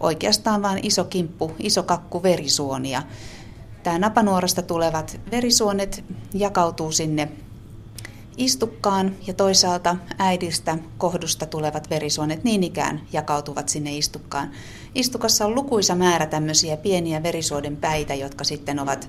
oikeastaan 0.00 0.62
vain 0.62 0.86
iso 0.86 1.04
kimppu, 1.04 1.52
iso 1.58 1.82
kakku 1.82 2.22
verisuonia. 2.22 3.02
Tämä 3.82 3.98
napanuorasta 3.98 4.62
tulevat 4.62 5.20
verisuonet 5.30 6.04
jakautuu 6.34 6.92
sinne 6.92 7.28
istukkaan 8.36 9.16
ja 9.26 9.34
toisaalta 9.34 9.96
äidistä 10.18 10.78
kohdusta 10.98 11.46
tulevat 11.46 11.90
verisuonet 11.90 12.44
niin 12.44 12.64
ikään 12.64 13.00
jakautuvat 13.12 13.68
sinne 13.68 13.96
istukkaan. 13.96 14.50
Istukassa 14.94 15.46
on 15.46 15.54
lukuisa 15.54 15.94
määrä 15.94 16.26
tämmöisiä 16.26 16.76
pieniä 16.76 17.22
verisuoden 17.22 17.76
päitä, 17.76 18.14
jotka 18.14 18.44
sitten 18.44 18.78
ovat 18.78 19.08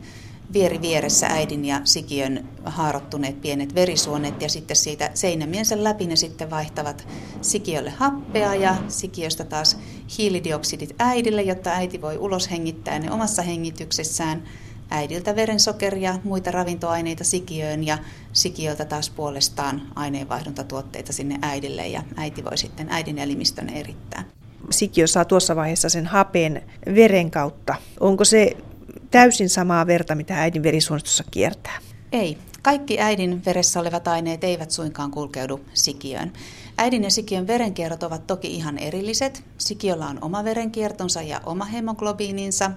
vieri 0.54 0.82
vieressä 0.82 1.28
äidin 1.28 1.66
ja 1.66 1.82
sikiön 1.84 2.50
haarottuneet 2.66 3.42
pienet 3.42 3.76
verisuonet 3.76 4.42
ja 4.42 4.50
sitten 4.50 4.78
siitä 4.78 5.12
seinämiensä 5.14 5.84
läpi 5.84 6.08
ne 6.08 6.16
sitten 6.16 6.50
vaihtavat 6.50 7.08
sikiölle 7.42 7.90
happea 7.90 8.56
ja 8.56 8.76
sikiöstä 8.88 9.44
taas 9.44 9.78
hiilidioksidit 10.18 10.96
äidille, 11.00 11.42
jotta 11.42 11.70
äiti 11.70 12.02
voi 12.02 12.18
ulos 12.18 12.52
hengittää 12.52 13.00
ne 13.00 13.12
omassa 13.12 13.42
hengityksessään 13.42 14.44
äidiltä 14.90 15.36
verensokeria, 15.36 16.20
muita 16.24 16.52
ravintoaineita 16.52 17.24
sikiöön 17.24 17.84
ja 17.84 17.98
sikiöltä 18.34 18.86
taas 18.86 19.10
puolestaan 19.10 19.82
aineenvaihduntatuotteita 19.96 21.14
sinne 21.14 21.40
äidille 21.42 21.88
ja 21.88 22.04
äiti 22.16 22.44
voi 22.44 22.58
sitten 22.58 22.88
äidin 22.90 23.20
elimistön 23.20 23.70
erittää. 23.70 24.24
Sikiö 24.70 25.08
saa 25.08 25.26
tuossa 25.26 25.56
vaiheessa 25.56 25.90
sen 25.90 26.06
hapen 26.06 26.64
veren 26.96 27.32
kautta. 27.32 27.76
Onko 28.00 28.26
se 28.26 28.58
täysin 29.12 29.50
samaa 29.50 29.88
verta, 29.88 30.16
mitä 30.16 30.36
äidin 30.42 30.64
verisuonistossa 30.64 31.24
kiertää? 31.32 31.78
Ei. 32.12 32.38
Kaikki 32.62 33.00
äidin 33.00 33.46
veressä 33.46 33.80
olevat 33.80 34.08
aineet 34.08 34.44
eivät 34.44 34.72
suinkaan 34.72 35.12
kulkeudu 35.12 35.60
sikiöön. 35.74 36.34
Äidin 36.78 37.04
ja 37.04 37.12
sikiön 37.12 37.48
verenkierrot 37.48 38.04
ovat 38.04 38.28
toki 38.28 38.56
ihan 38.56 38.78
erilliset. 38.78 39.44
Sikiöllä 39.58 40.08
on 40.08 40.18
oma 40.22 40.44
verenkiertonsa 40.44 41.22
ja 41.22 41.42
oma 41.46 41.66
hemoglobiininsa 41.66 42.72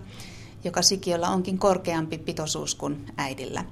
joka 0.66 0.82
sikiöllä 0.82 1.28
onkin 1.28 1.58
korkeampi 1.58 2.18
pitoisuus 2.18 2.74
kuin 2.74 3.06
äidillä. 3.16 3.64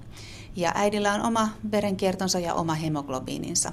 Ja 0.57 0.73
äidillä 0.75 1.15
on 1.15 1.23
oma 1.23 1.49
verenkiertonsa 1.71 2.39
ja 2.39 2.55
oma 2.55 2.75
hemoglobiininsa. 2.75 3.73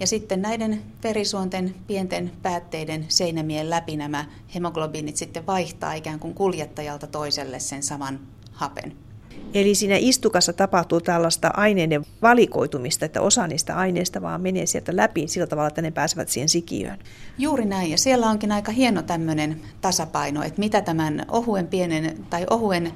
Ja 0.00 0.06
sitten 0.06 0.42
näiden 0.42 0.82
verisuonten 1.02 1.74
pienten 1.86 2.32
päätteiden 2.42 3.04
seinämien 3.08 3.70
läpi 3.70 3.96
nämä 3.96 4.24
hemoglobiinit 4.54 5.16
sitten 5.16 5.46
vaihtaa 5.46 5.92
ikään 5.92 6.20
kuin 6.20 6.34
kuljettajalta 6.34 7.06
toiselle 7.06 7.60
sen 7.60 7.82
saman 7.82 8.20
hapen. 8.52 9.11
Eli 9.54 9.74
siinä 9.74 9.96
istukassa 9.98 10.52
tapahtuu 10.52 11.00
tällaista 11.00 11.50
aineiden 11.54 12.06
valikoitumista, 12.22 13.04
että 13.04 13.20
osa 13.20 13.46
niistä 13.46 13.76
aineista 13.76 14.22
vaan 14.22 14.40
menee 14.40 14.66
sieltä 14.66 14.96
läpi 14.96 15.28
sillä 15.28 15.46
tavalla, 15.46 15.68
että 15.68 15.82
ne 15.82 15.90
pääsevät 15.90 16.28
siihen 16.28 16.48
sikiöön. 16.48 16.98
Juuri 17.38 17.64
näin, 17.64 17.90
ja 17.90 17.98
siellä 17.98 18.30
onkin 18.30 18.52
aika 18.52 18.72
hieno 18.72 19.02
tämmöinen 19.02 19.60
tasapaino, 19.80 20.42
että 20.42 20.58
mitä 20.58 20.80
tämän 20.80 21.26
ohuen 21.30 21.66
pienen 21.66 22.26
tai 22.30 22.46
ohuen 22.50 22.92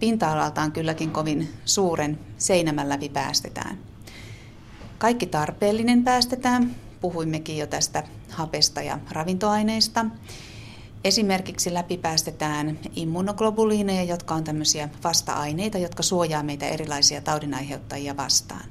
pinta-alaltaan 0.00 0.72
kylläkin 0.72 1.10
kovin 1.10 1.48
suuren 1.64 2.18
seinämän 2.38 2.88
läpi 2.88 3.08
päästetään. 3.08 3.78
Kaikki 4.98 5.26
tarpeellinen 5.26 6.04
päästetään, 6.04 6.74
puhuimmekin 7.00 7.58
jo 7.58 7.66
tästä 7.66 8.02
hapesta 8.30 8.82
ja 8.82 8.98
ravintoaineista. 9.10 10.06
Esimerkiksi 11.04 11.74
läpipäästetään 11.74 12.78
immunoglobuliineja, 12.96 14.02
jotka 14.02 14.34
on 14.34 14.44
tämmöisiä 14.44 14.88
vasta-aineita, 15.04 15.78
jotka 15.78 16.02
suojaa 16.02 16.42
meitä 16.42 16.68
erilaisia 16.68 17.20
taudinaiheuttajia 17.20 18.16
vastaan. 18.16 18.64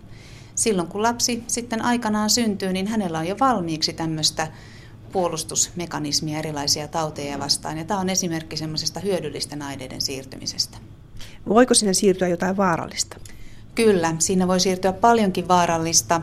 Silloin 0.55 0.87
kun 0.87 1.03
lapsi 1.03 1.43
sitten 1.47 1.81
aikanaan 1.81 2.29
syntyy, 2.29 2.73
niin 2.73 2.87
hänellä 2.87 3.19
on 3.19 3.27
jo 3.27 3.35
valmiiksi 3.39 3.93
tämmöistä 3.93 4.47
puolustusmekanismia 5.11 6.39
erilaisia 6.39 6.87
tauteja 6.87 7.39
vastaan. 7.39 7.77
Ja 7.77 7.85
tämä 7.85 7.99
on 7.99 8.09
esimerkki 8.09 8.57
semmoisesta 8.57 8.99
hyödyllisten 8.99 9.61
aineiden 9.61 10.01
siirtymisestä. 10.01 10.77
Voiko 11.49 11.73
sinne 11.73 11.93
siirtyä 11.93 12.27
jotain 12.27 12.57
vaarallista? 12.57 13.19
Kyllä, 13.75 14.15
siinä 14.19 14.47
voi 14.47 14.59
siirtyä 14.59 14.93
paljonkin 14.93 15.47
vaarallista. 15.47 16.21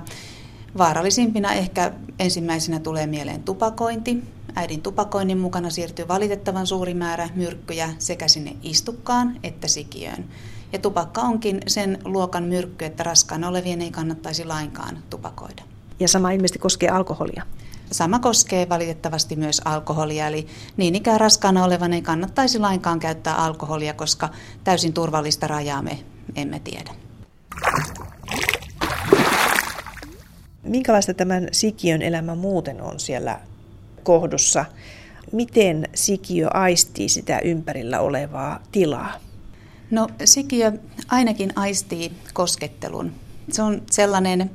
Vaarallisimpina 0.78 1.53
ehkä 1.53 1.93
ensimmäisenä 2.18 2.78
tulee 2.78 3.07
mieleen 3.07 3.43
tupakointi, 3.43 4.22
Äidin 4.57 4.82
tupakoinnin 4.82 5.38
mukana 5.38 5.70
siirtyy 5.70 6.09
valitettavan 6.09 6.66
suuri 6.66 6.94
määrä 6.94 7.28
myrkkyjä 7.34 7.88
sekä 7.98 8.28
sinne 8.28 8.57
istukkaan 8.62 9.40
että 9.42 9.68
sikiöön. 9.68 10.24
Ja 10.72 10.78
tupakka 10.78 11.20
onkin 11.20 11.61
sen 11.66 11.98
luokan 12.05 12.44
myrkky, 12.44 12.84
että 12.84 13.02
raskaana 13.02 13.48
olevien 13.48 13.82
ei 13.82 13.90
kannattaisi 13.90 14.44
lainkaan 14.44 14.98
tupakoida. 15.11 15.62
Ja 16.00 16.09
sama 16.09 16.30
ilmeisesti 16.30 16.59
koskee 16.59 16.88
alkoholia. 16.88 17.42
Sama 17.90 18.18
koskee 18.18 18.68
valitettavasti 18.68 19.36
myös 19.36 19.61
alkoholia, 19.64 20.26
eli 20.26 20.46
niin 20.76 20.94
ikään 20.94 21.20
raskaana 21.20 21.64
olevan 21.64 21.92
ei 21.92 22.02
kannattaisi 22.02 22.59
lainkaan 22.59 22.98
käyttää 22.98 23.34
alkoholia, 23.34 23.94
koska 23.94 24.28
täysin 24.64 24.92
turvallista 24.92 25.46
rajaa 25.46 25.82
me 25.82 25.98
emme 26.36 26.59
tiedä. 26.59 26.90
Minkälaista 30.62 31.14
tämän 31.14 31.48
sikiön 31.52 32.02
elämä 32.02 32.34
muuten 32.34 32.82
on 32.82 33.00
siellä 33.00 33.40
kohdussa. 34.05 34.64
Miten 35.32 35.88
sikiö 35.94 36.48
aistii 36.55 37.09
sitä 37.09 37.38
ympärillä 37.38 38.00
olevaa 38.00 38.61
tilaa? 38.72 39.12
No 39.90 40.09
sikiö 40.24 40.72
ainakin 41.09 41.52
aistii 41.57 42.12
koskettelun. 42.32 43.12
Se 43.52 43.62
on 43.62 43.82
sellainen 43.90 44.50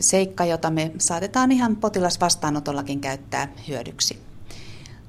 seikka, 0.00 0.44
jota 0.44 0.70
me 0.70 0.92
saatetaan 0.98 1.52
ihan 1.52 1.76
potilasvastaanotollakin 1.76 3.00
käyttää 3.00 3.48
hyödyksi. 3.68 4.18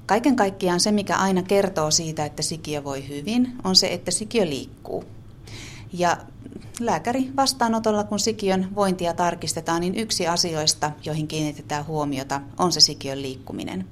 Kaiken 0.06 0.36
kaikkiaan 0.36 0.80
se, 0.80 0.92
mikä 0.92 1.16
aina 1.16 1.42
kertoo 1.42 1.90
siitä, 1.90 2.24
että 2.24 2.42
sikiö 2.42 2.84
voi 2.84 3.08
hyvin, 3.08 3.52
on 3.64 3.76
se, 3.76 3.86
että 3.86 4.10
sikiö 4.10 4.46
liikkuu. 4.46 5.04
Ja 5.92 6.16
lääkäri 6.80 7.30
vastaanotolla, 7.36 8.04
kun 8.04 8.18
sikiön 8.18 8.68
vointia 8.74 9.14
tarkistetaan, 9.14 9.80
niin 9.80 9.94
yksi 9.94 10.26
asioista, 10.26 10.92
joihin 11.04 11.28
kiinnitetään 11.28 11.86
huomiota, 11.86 12.40
on 12.58 12.72
se 12.72 12.80
sikiön 12.80 13.22
liikkuminen. 13.22 13.86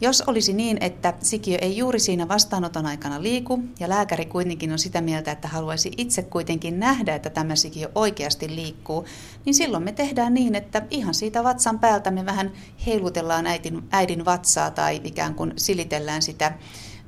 Jos 0.00 0.22
olisi 0.26 0.52
niin, 0.52 0.78
että 0.80 1.14
sikiö 1.22 1.58
ei 1.60 1.76
juuri 1.76 1.98
siinä 1.98 2.28
vastaanoton 2.28 2.86
aikana 2.86 3.22
liiku 3.22 3.60
ja 3.80 3.88
lääkäri 3.88 4.26
kuitenkin 4.26 4.72
on 4.72 4.78
sitä 4.78 5.00
mieltä, 5.00 5.32
että 5.32 5.48
haluaisi 5.48 5.92
itse 5.96 6.22
kuitenkin 6.22 6.80
nähdä, 6.80 7.14
että 7.14 7.30
tämä 7.30 7.56
sikiö 7.56 7.88
oikeasti 7.94 8.54
liikkuu, 8.54 9.04
niin 9.44 9.54
silloin 9.54 9.84
me 9.84 9.92
tehdään 9.92 10.34
niin, 10.34 10.54
että 10.54 10.82
ihan 10.90 11.14
siitä 11.14 11.44
vatsan 11.44 11.78
päältä 11.78 12.10
me 12.10 12.26
vähän 12.26 12.52
heilutellaan 12.86 13.46
äidin, 13.46 13.82
äidin 13.90 14.24
vatsaa 14.24 14.70
tai 14.70 15.00
ikään 15.04 15.34
kuin 15.34 15.52
silitellään 15.56 16.22
sitä 16.22 16.52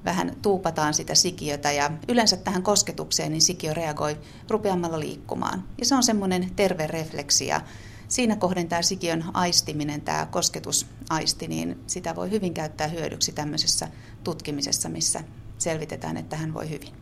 vähän 0.05 0.37
tuupataan 0.43 0.95
sitä 0.95 1.15
sikiötä 1.15 1.73
ja 1.73 1.91
yleensä 2.09 2.37
tähän 2.37 2.63
kosketukseen 2.63 3.33
niin 3.33 3.43
sikiö 3.43 3.75
reagoi 3.75 4.19
rupeamalla 4.51 5.01
liikkumaan. 5.01 5.65
Ja 5.79 5.87
se 5.87 5.95
on 5.95 6.03
semmoinen 6.03 6.51
terve 6.57 6.87
refleksi 6.87 7.47
ja 7.47 7.61
siinä 8.09 8.37
kohden 8.37 8.69
tämä 8.69 8.83
sikiön 8.83 9.25
aistiminen, 9.35 10.01
tämä 10.01 10.27
kosketusaisti, 10.27 11.49
niin 11.49 11.81
sitä 11.87 12.17
voi 12.17 12.31
hyvin 12.31 12.55
käyttää 12.55 12.87
hyödyksi 12.87 13.33
tämmöisessä 13.33 13.89
tutkimisessa, 14.25 14.89
missä 14.89 15.25
selvitetään, 15.59 16.17
että 16.17 16.37
hän 16.37 16.55
voi 16.55 16.71
hyvin. 16.71 16.95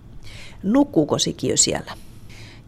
Nukkuuko 0.62 1.18
sikiö 1.18 1.56
siellä? 1.56 1.92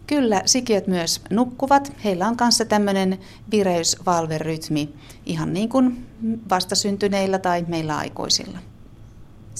Kyllä, 0.06 0.42
sikiöt 0.46 0.86
myös 0.86 1.20
nukkuvat. 1.30 1.92
Heillä 2.04 2.28
on 2.28 2.36
kanssa 2.36 2.64
tämmöinen 2.64 3.18
vireysvalverytmi, 3.50 4.94
ihan 5.26 5.52
niin 5.52 5.68
kuin 5.68 6.06
vastasyntyneillä 6.50 7.38
tai 7.38 7.64
meillä 7.68 7.96
aikuisilla. 7.96 8.58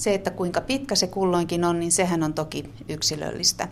Se, 0.01 0.15
että 0.15 0.31
kuinka 0.31 0.61
pitkä 0.61 0.95
se 0.95 1.07
kulloinkin 1.07 1.65
on, 1.65 1.81
niin 1.81 1.93
sehän 1.93 2.23
on 2.23 2.35
toki 2.35 2.71
yksilöllistä. 2.89 3.69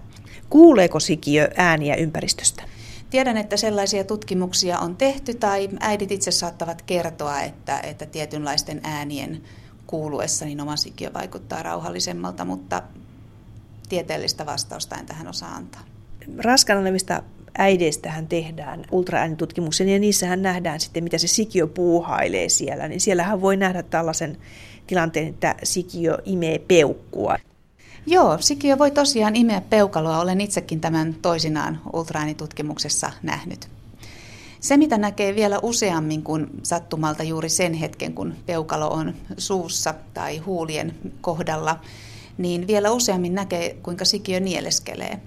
Kuuleeko 0.50 1.00
sikiö 1.00 1.48
ääniä 1.56 1.94
ympäristöstä? 1.94 2.62
Tiedän, 3.10 3.36
että 3.36 3.56
sellaisia 3.56 4.04
tutkimuksia 4.04 4.78
on 4.78 4.96
tehty 4.96 5.34
tai 5.34 5.68
äidit 5.80 6.12
itse 6.12 6.30
saattavat 6.30 6.82
kertoa, 6.82 7.40
että, 7.40 7.80
että 7.80 8.06
tietynlaisten 8.06 8.80
äänien 8.84 9.42
kuuluessa 9.86 10.44
niin 10.44 10.60
oma 10.60 10.76
sikiö 10.76 11.12
vaikuttaa 11.14 11.62
rauhallisemmalta, 11.62 12.44
mutta 12.44 12.82
tieteellistä 13.88 14.46
vastausta 14.46 14.96
en 14.96 15.06
tähän 15.06 15.28
osaa 15.28 15.54
antaa. 15.54 15.82
Raskaana 16.38 16.80
olevista 16.80 17.22
äideistähän 17.58 18.26
tehdään 18.26 18.84
ultraäänitutkimuksen 18.90 19.88
ja 19.88 19.98
niissähän 19.98 20.42
nähdään 20.42 20.80
sitten, 20.80 21.04
mitä 21.04 21.18
se 21.18 21.26
sikiö 21.26 21.66
puuhailee 21.66 22.48
siellä. 22.48 22.88
Niin 22.88 23.00
siellähän 23.00 23.40
voi 23.40 23.56
nähdä 23.56 23.82
tällaisen 23.82 24.38
tilanteen, 24.88 25.28
että 25.28 25.54
sikiö 25.62 26.18
imee 26.24 26.58
peukkua. 26.58 27.36
Joo, 28.06 28.38
sikiö 28.40 28.78
voi 28.78 28.90
tosiaan 28.90 29.36
imeä 29.36 29.60
peukaloa. 29.60 30.20
Olen 30.20 30.40
itsekin 30.40 30.80
tämän 30.80 31.14
toisinaan 31.22 31.80
ultraäänitutkimuksessa 31.92 33.12
nähnyt. 33.22 33.68
Se, 34.60 34.76
mitä 34.76 34.98
näkee 34.98 35.34
vielä 35.34 35.58
useammin 35.62 36.22
kuin 36.22 36.46
sattumalta 36.62 37.22
juuri 37.22 37.48
sen 37.48 37.74
hetken, 37.74 38.14
kun 38.14 38.34
peukalo 38.46 38.88
on 38.88 39.14
suussa 39.38 39.94
tai 40.14 40.38
huulien 40.38 40.94
kohdalla, 41.20 41.80
niin 42.38 42.66
vielä 42.66 42.90
useammin 42.90 43.34
näkee, 43.34 43.76
kuinka 43.82 44.04
sikiö 44.04 44.40
nieleskelee. 44.40 45.20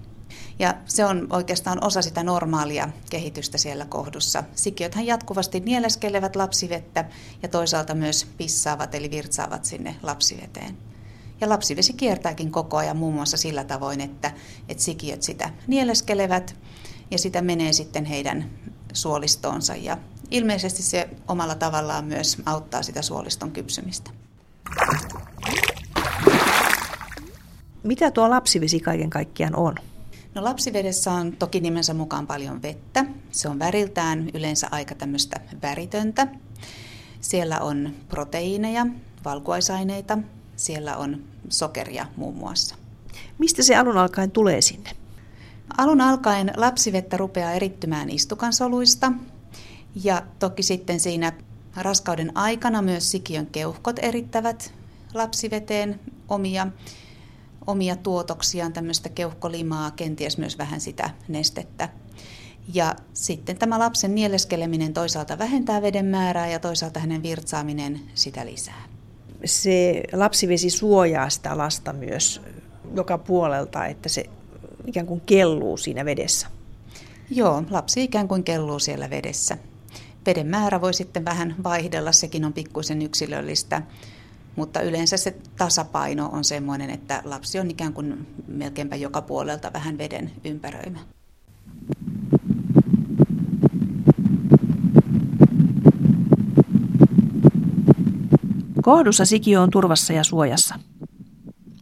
Ja 0.62 0.74
se 0.86 1.05
on 1.05 1.28
oikeastaan 1.30 1.84
osa 1.84 2.01
sitä 2.01 2.24
normaalia 2.24 2.89
kehitystä 3.09 3.57
siellä 3.57 3.86
kohdussa. 3.86 4.43
Sikiöthän 4.55 5.05
jatkuvasti 5.05 5.59
nieleskelevät 5.59 6.36
lapsivettä 6.36 7.05
ja 7.43 7.49
toisaalta 7.49 7.95
myös 7.95 8.28
pissaavat 8.38 8.95
eli 8.95 9.12
virtsaavat 9.12 9.66
sinne 9.66 9.95
lapsiveteen. 10.03 10.78
Ja 11.41 11.49
lapsivesi 11.49 11.93
kiertääkin 11.93 12.51
koko 12.51 12.78
ajan 12.78 12.97
muun 12.97 13.14
muassa 13.14 13.38
sillä 13.38 13.64
tavoin, 13.64 14.01
että, 14.01 14.32
että 14.70 14.84
sikiöt 14.84 15.24
sitä 15.24 15.49
nieleskelevät 15.68 16.55
ja 17.12 17.18
sitä 17.18 17.41
menee 17.41 17.74
sitten 17.74 18.05
heidän 18.05 18.49
suolistoonsa. 18.93 19.76
Ja 19.76 19.97
ilmeisesti 20.32 20.84
se 20.84 21.09
omalla 21.28 21.55
tavallaan 21.55 22.05
myös 22.05 22.38
auttaa 22.45 22.84
sitä 22.84 23.01
suoliston 23.01 23.51
kypsymistä. 23.51 24.12
Mitä 27.84 28.12
tuo 28.12 28.30
lapsivesi 28.30 28.80
kaiken 28.80 29.09
kaikkiaan 29.09 29.55
on? 29.55 29.76
No 30.36 30.43
lapsivedessä 30.43 31.11
on 31.11 31.32
toki 31.32 31.59
nimensä 31.59 31.93
mukaan 31.93 32.27
paljon 32.27 32.61
vettä. 32.61 33.05
Se 33.32 33.49
on 33.49 33.59
väriltään 33.59 34.29
yleensä 34.34 34.67
aika 34.71 34.95
tämmöistä 34.95 35.39
väritöntä. 35.61 36.27
Siellä 37.21 37.59
on 37.59 37.93
proteiineja, 38.09 38.86
valkuaisaineita, 39.25 40.17
siellä 40.55 40.97
on 40.97 41.23
sokeria 41.49 42.05
muun 42.15 42.36
muassa. 42.36 42.75
Mistä 43.38 43.63
se 43.63 43.75
alun 43.75 43.97
alkaen 43.97 44.32
tulee 44.32 44.61
sinne? 44.61 44.89
Alun 45.77 46.01
alkaen 46.01 46.53
lapsivettä 46.57 47.17
rupeaa 47.17 47.51
erittymään 47.51 48.09
istukansoluista 48.09 49.11
ja 50.03 50.21
toki 50.39 50.63
sitten 50.63 50.99
siinä 50.99 51.34
raskauden 51.75 52.38
aikana 52.38 52.82
myös 52.82 53.11
sikiön 53.11 53.47
keuhkot 53.47 53.99
erittävät 54.01 54.73
lapsiveteen 55.13 55.99
omia, 56.27 56.67
omia 57.68 57.95
tuotoksiaan, 57.95 58.74
tämmöistä 58.74 59.09
keuhkolimaa, 59.09 59.91
kenties 59.91 60.38
myös 60.38 60.57
vähän 60.57 60.82
sitä 60.82 61.09
nestettä. 61.28 61.89
Ja 62.74 62.95
sitten 63.14 63.57
tämä 63.57 63.80
lapsen 63.80 64.16
nieleskeleminen 64.16 64.93
toisaalta 64.93 65.38
vähentää 65.38 65.82
veden 65.82 66.05
määrää 66.05 66.47
ja 66.47 66.59
toisaalta 66.59 66.99
hänen 66.99 67.24
virtsaaminen 67.24 68.01
sitä 68.16 68.45
lisää 68.45 68.91
se 69.45 70.03
lapsivesi 70.14 70.70
suojaa 70.70 71.30
sitä 71.30 71.57
lasta 71.57 71.93
myös 71.93 72.41
joka 72.95 73.18
puolelta, 73.18 73.86
että 73.86 74.09
se 74.09 74.26
ikään 74.88 75.05
kuin 75.05 75.22
kelluu 75.22 75.78
siinä 75.78 76.05
vedessä. 76.05 76.47
Joo, 77.30 77.64
lapsi 77.70 78.03
ikään 78.03 78.28
kuin 78.28 78.43
kelluu 78.43 78.80
siellä 78.80 79.09
vedessä. 79.09 79.57
Veden 80.26 80.47
määrä 80.47 80.82
voi 80.82 80.93
sitten 80.93 81.26
vähän 81.26 81.55
vaihdella, 81.64 82.12
sekin 82.12 82.45
on 82.45 82.53
pikkuisen 82.53 83.01
yksilöllistä, 83.01 83.82
mutta 84.56 84.82
yleensä 84.82 85.18
se 85.18 85.36
tasapaino 85.58 86.30
on 86.32 86.43
sellainen, 86.43 86.89
että 86.89 87.22
lapsi 87.26 87.60
on 87.60 87.72
ikään 87.72 87.93
kuin 87.93 88.28
melkeinpä 88.47 88.95
joka 88.95 89.22
puolelta 89.22 89.74
vähän 89.74 89.97
veden 89.97 90.32
ympäröimä. 90.45 90.99
Kohdussa 98.82 99.26
sikiö 99.26 99.62
on 99.62 99.70
turvassa 99.70 100.14
ja 100.14 100.24
suojassa. 100.24 100.80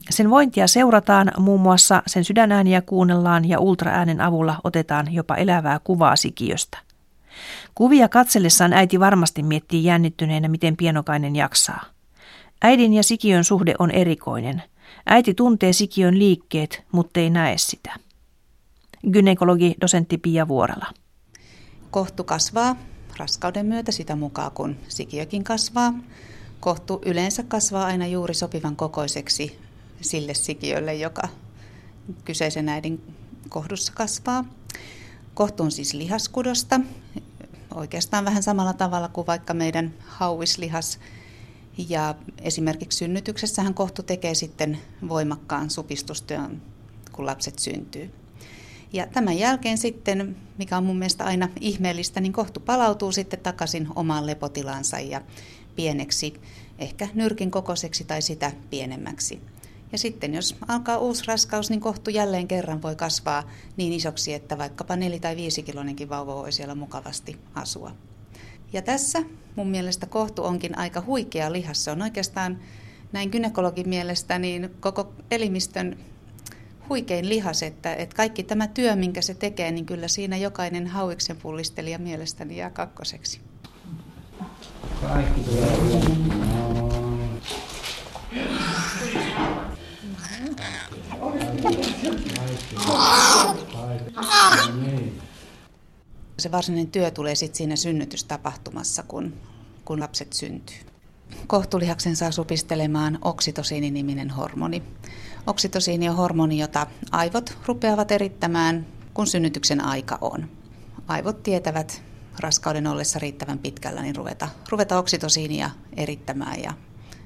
Sen 0.09 0.29
vointia 0.29 0.67
seurataan, 0.67 1.31
muun 1.37 1.61
muassa 1.61 2.03
sen 2.07 2.23
sydänääniä 2.23 2.81
kuunnellaan 2.81 3.45
ja 3.49 3.59
ultraäänen 3.59 4.21
avulla 4.21 4.55
otetaan 4.63 5.13
jopa 5.13 5.35
elävää 5.35 5.79
kuvaa 5.83 6.15
sikiöstä. 6.15 6.77
Kuvia 7.75 8.09
katsellessaan 8.09 8.73
äiti 8.73 8.99
varmasti 8.99 9.43
miettii 9.43 9.83
jännittyneenä, 9.83 10.47
miten 10.47 10.77
pienokainen 10.77 11.35
jaksaa. 11.35 11.83
Äidin 12.61 12.93
ja 12.93 13.03
sikiön 13.03 13.43
suhde 13.43 13.73
on 13.79 13.91
erikoinen. 13.91 14.63
Äiti 15.05 15.33
tuntee 15.33 15.73
sikiön 15.73 16.19
liikkeet, 16.19 16.83
mutta 16.91 17.19
ei 17.19 17.29
näe 17.29 17.57
sitä. 17.57 17.95
Gynekologi 19.11 19.75
dosentti 19.81 20.17
Pia 20.17 20.47
Vuorala. 20.47 20.85
Kohtu 21.91 22.23
kasvaa 22.23 22.75
raskauden 23.17 23.65
myötä 23.65 23.91
sitä 23.91 24.15
mukaan, 24.15 24.51
kun 24.51 24.75
sikiökin 24.87 25.43
kasvaa. 25.43 25.93
Kohtu 26.59 27.01
yleensä 27.05 27.43
kasvaa 27.43 27.85
aina 27.85 28.07
juuri 28.07 28.33
sopivan 28.33 28.75
kokoiseksi 28.75 29.59
sille 30.01 30.33
sikiölle, 30.33 30.95
joka 30.95 31.27
kyseisen 32.25 32.69
äidin 32.69 33.15
kohdussa 33.49 33.93
kasvaa. 33.95 34.45
Kohtu 35.33 35.63
on 35.63 35.71
siis 35.71 35.93
lihaskudosta, 35.93 36.79
oikeastaan 37.75 38.25
vähän 38.25 38.43
samalla 38.43 38.73
tavalla 38.73 39.07
kuin 39.07 39.27
vaikka 39.27 39.53
meidän 39.53 39.93
hauislihas. 40.07 40.99
Ja 41.87 42.15
esimerkiksi 42.41 42.97
synnytyksessähän 42.97 43.73
kohtu 43.73 44.03
tekee 44.03 44.35
sitten 44.35 44.77
voimakkaan 45.09 45.69
supistustyön, 45.69 46.61
kun 47.11 47.25
lapset 47.25 47.59
syntyy. 47.59 48.11
Ja 48.93 49.07
tämän 49.07 49.37
jälkeen 49.37 49.77
sitten, 49.77 50.35
mikä 50.57 50.77
on 50.77 50.83
mun 50.83 50.99
mielestä 50.99 51.25
aina 51.25 51.49
ihmeellistä, 51.59 52.21
niin 52.21 52.33
kohtu 52.33 52.59
palautuu 52.59 53.11
sitten 53.11 53.39
takaisin 53.39 53.87
omaan 53.95 54.27
lepotilansa 54.27 54.99
ja 54.99 55.21
pieneksi, 55.75 56.33
ehkä 56.79 57.07
nyrkin 57.13 57.51
kokoiseksi 57.51 58.03
tai 58.03 58.21
sitä 58.21 58.51
pienemmäksi. 58.69 59.41
Ja 59.91 59.97
sitten 59.97 60.33
jos 60.33 60.55
alkaa 60.67 60.97
uusi 60.97 61.23
raskaus, 61.27 61.69
niin 61.69 61.81
kohtu 61.81 62.09
jälleen 62.09 62.47
kerran 62.47 62.81
voi 62.81 62.95
kasvaa 62.95 63.49
niin 63.77 63.93
isoksi, 63.93 64.33
että 64.33 64.57
vaikkapa 64.57 64.95
4 64.95 65.19
tai 65.19 65.35
5 65.35 65.63
kilonenkin 65.63 66.09
vauva 66.09 66.35
voi 66.35 66.51
siellä 66.51 66.75
mukavasti 66.75 67.37
asua. 67.55 67.91
Ja 68.73 68.81
tässä 68.81 69.19
mun 69.55 69.67
mielestä 69.67 70.05
kohtu 70.05 70.43
onkin 70.43 70.77
aika 70.77 71.03
huikea 71.05 71.51
lihas. 71.51 71.83
Se 71.83 71.91
on 71.91 72.01
oikeastaan 72.01 72.59
näin 73.11 73.29
gynekologin 73.29 73.89
mielestä 73.89 74.39
niin 74.39 74.69
koko 74.79 75.13
elimistön 75.31 75.97
huikein 76.89 77.29
lihas, 77.29 77.63
että, 77.63 77.95
että 77.95 78.15
kaikki 78.15 78.43
tämä 78.43 78.67
työ, 78.67 78.95
minkä 78.95 79.21
se 79.21 79.33
tekee, 79.33 79.71
niin 79.71 79.85
kyllä 79.85 80.07
siinä 80.07 80.37
jokainen 80.37 80.87
hauiksen 80.87 81.37
pullistelija 81.37 81.99
mielestäni 81.99 82.57
jää 82.57 82.69
kakkoseksi. 82.69 83.41
Kaikki 85.01 85.41
tulee 85.41 86.49
Se 96.39 96.51
varsinainen 96.51 96.91
työ 96.91 97.11
tulee 97.11 97.35
sitten 97.35 97.57
siinä 97.57 97.75
synnytystapahtumassa, 97.75 99.03
kun, 99.03 99.33
kun 99.85 99.99
lapset 99.99 100.33
syntyy. 100.33 100.77
Kohtulihaksen 101.47 102.15
saa 102.15 102.31
supistelemaan 102.31 103.19
oksitosiini-niminen 103.21 104.29
hormoni. 104.29 104.83
Oksitosiini 105.47 106.09
on 106.09 106.15
hormoni, 106.15 106.59
jota 106.59 106.87
aivot 107.11 107.57
rupeavat 107.65 108.11
erittämään, 108.11 108.85
kun 109.13 109.27
synnytyksen 109.27 109.85
aika 109.85 110.17
on. 110.21 110.49
Aivot 111.07 111.43
tietävät 111.43 112.01
raskauden 112.39 112.87
ollessa 112.87 113.19
riittävän 113.19 113.59
pitkällä, 113.59 114.01
niin 114.01 114.15
ruveta, 114.15 114.49
ruveta 114.69 114.97
oksitosiinia 114.97 115.69
erittämään 115.97 116.61
ja 116.63 116.73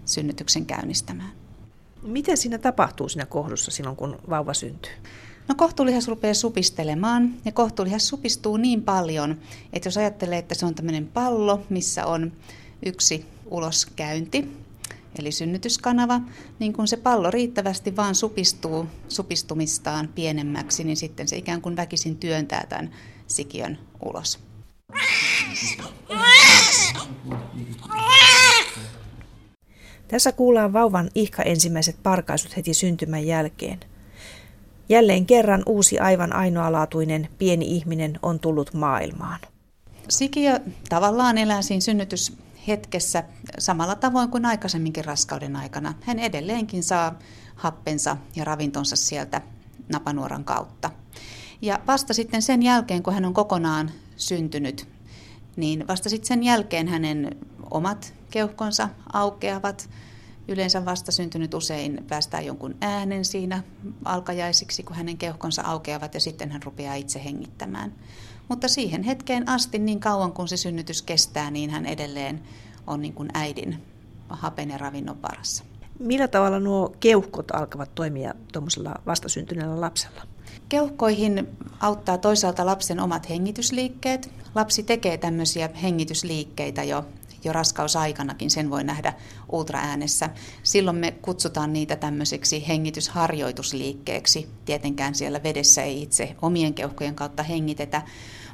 synnytyksen 0.05 0.65
käynnistämään. 0.65 1.31
Miten 2.01 2.37
siinä 2.37 2.57
tapahtuu 2.57 3.09
siinä 3.09 3.25
kohdussa 3.25 3.71
silloin, 3.71 3.95
kun 3.95 4.19
vauva 4.29 4.53
syntyy? 4.53 4.91
No 5.47 5.55
kohtuulihas 5.55 6.07
rupeaa 6.07 6.33
supistelemaan 6.33 7.33
ja 7.45 7.51
kohtuulihas 7.51 8.07
supistuu 8.07 8.57
niin 8.57 8.83
paljon, 8.83 9.37
että 9.73 9.87
jos 9.87 9.97
ajattelee, 9.97 10.39
että 10.39 10.55
se 10.55 10.65
on 10.65 10.75
tämmöinen 10.75 11.07
pallo, 11.07 11.61
missä 11.69 12.05
on 12.05 12.31
yksi 12.85 13.25
uloskäynti, 13.45 14.51
eli 15.19 15.31
synnytyskanava, 15.31 16.21
niin 16.59 16.73
kun 16.73 16.87
se 16.87 16.97
pallo 16.97 17.31
riittävästi 17.31 17.95
vaan 17.95 18.15
supistuu 18.15 18.85
supistumistaan 19.07 20.09
pienemmäksi, 20.15 20.83
niin 20.83 20.97
sitten 20.97 21.27
se 21.27 21.37
ikään 21.37 21.61
kuin 21.61 21.75
väkisin 21.75 22.17
työntää 22.17 22.65
tämän 22.69 22.91
sikiön 23.27 23.79
ulos. 24.05 24.39
Tässä 30.07 30.31
kuullaan 30.31 30.73
vauvan 30.73 31.09
ihka 31.15 31.43
ensimmäiset 31.43 32.03
parkaisut 32.03 32.57
heti 32.57 32.73
syntymän 32.73 33.25
jälkeen. 33.25 33.79
Jälleen 34.89 35.25
kerran 35.25 35.63
uusi 35.65 35.99
aivan 35.99 36.33
ainoalaatuinen 36.33 37.29
pieni 37.37 37.65
ihminen 37.65 38.19
on 38.21 38.39
tullut 38.39 38.73
maailmaan. 38.73 39.39
Sikiö 40.09 40.59
tavallaan 40.89 41.37
elää 41.37 41.61
siinä 41.61 41.81
synnytyshetkessä 41.81 43.23
samalla 43.59 43.95
tavoin 43.95 44.29
kuin 44.29 44.45
aikaisemminkin 44.45 45.05
raskauden 45.05 45.55
aikana. 45.55 45.93
Hän 46.01 46.19
edelleenkin 46.19 46.83
saa 46.83 47.19
happensa 47.55 48.17
ja 48.35 48.43
ravintonsa 48.43 48.95
sieltä 48.95 49.41
napanuoran 49.89 50.43
kautta. 50.43 50.89
Ja 51.61 51.79
vasta 51.87 52.13
sitten 52.13 52.41
sen 52.41 52.63
jälkeen, 52.63 53.03
kun 53.03 53.13
hän 53.13 53.25
on 53.25 53.33
kokonaan 53.33 53.91
syntynyt, 54.17 54.87
niin 55.55 55.87
vasta 55.87 56.09
sitten 56.09 56.27
sen 56.27 56.43
jälkeen 56.43 56.87
hänen 56.87 57.37
omat 57.71 58.13
keuhkonsa 58.31 58.89
aukeavat. 59.13 59.89
Yleensä 60.47 60.85
vastasyntynyt 60.85 61.53
usein 61.53 62.05
päästää 62.07 62.41
jonkun 62.41 62.75
äänen 62.81 63.25
siinä 63.25 63.63
alkajaisiksi, 64.05 64.83
kun 64.83 64.95
hänen 64.95 65.17
keuhkonsa 65.17 65.61
aukeavat 65.61 66.13
ja 66.13 66.19
sitten 66.19 66.51
hän 66.51 66.63
rupeaa 66.63 66.95
itse 66.95 67.23
hengittämään. 67.23 67.93
Mutta 68.49 68.67
siihen 68.67 69.03
hetkeen 69.03 69.49
asti, 69.49 69.79
niin 69.79 69.99
kauan 69.99 70.33
kuin 70.33 70.47
se 70.47 70.57
synnytys 70.57 71.01
kestää, 71.01 71.51
niin 71.51 71.69
hän 71.69 71.85
edelleen 71.85 72.41
on 72.87 73.01
niin 73.01 73.13
kuin 73.13 73.29
äidin 73.33 73.83
hapen 74.29 74.69
ja 74.69 74.77
ravinnon 74.77 75.21
varassa. 75.21 75.63
Millä 75.99 76.27
tavalla 76.27 76.59
nuo 76.59 76.95
keuhkot 76.99 77.51
alkavat 77.51 77.95
toimia 77.95 78.33
tuommoisella 78.53 78.95
vastasyntyneellä 79.05 79.81
lapsella? 79.81 80.21
Keuhkoihin 80.69 81.47
auttaa 81.79 82.17
toisaalta 82.17 82.65
lapsen 82.65 82.99
omat 82.99 83.29
hengitysliikkeet. 83.29 84.31
Lapsi 84.55 84.83
tekee 84.83 85.17
tämmöisiä 85.17 85.69
hengitysliikkeitä 85.81 86.83
jo 86.83 87.05
jo 87.45 87.53
raskausaikanakin, 87.53 88.51
sen 88.51 88.69
voi 88.69 88.83
nähdä 88.83 89.13
ultraäänessä. 89.51 90.29
Silloin 90.63 90.97
me 90.97 91.11
kutsutaan 91.11 91.73
niitä 91.73 91.95
tämmöiseksi 91.95 92.67
hengitysharjoitusliikkeeksi. 92.67 94.49
Tietenkään 94.65 95.15
siellä 95.15 95.43
vedessä 95.43 95.81
ei 95.81 96.01
itse 96.01 96.35
omien 96.41 96.73
keuhkojen 96.73 97.15
kautta 97.15 97.43
hengitetä. 97.43 98.01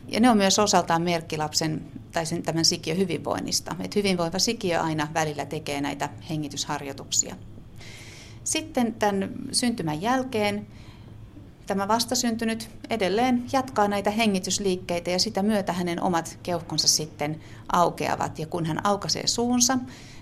Ja 0.08 0.20
ne 0.20 0.30
on 0.30 0.38
myös 0.38 0.60
osaltaan 0.60 1.02
merkki 1.02 1.38
lapsen 1.38 1.86
tai 2.12 2.26
sen, 2.26 2.44
tämän 2.44 2.66
sikiön 2.66 2.98
hyvinvoinnista. 2.98 3.76
Et 3.80 3.96
hyvinvoiva 3.96 4.40
sikiö 4.40 4.82
aina 4.82 5.08
välillä 5.14 5.46
tekee 5.46 5.82
näitä 5.82 6.10
hengitysharjoituksia. 6.30 7.36
Sitten 8.44 8.94
tämän 8.94 9.30
syntymän 9.52 10.02
jälkeen 10.02 10.68
Tämä 11.70 11.88
vastasyntynyt 11.88 12.70
edelleen 12.90 13.44
jatkaa 13.54 13.88
näitä 13.88 14.12
hengitysliikkeitä 14.12 15.12
ja 15.12 15.20
sitä 15.20 15.44
myötä 15.44 15.74
hänen 15.74 16.02
omat 16.02 16.40
keuhkonsa 16.44 16.88
sitten 16.88 17.40
aukeavat. 17.72 18.40
Ja 18.40 18.46
kun 18.48 18.66
hän 18.66 18.86
aukaisee 18.86 19.28
suunsa, 19.28 19.78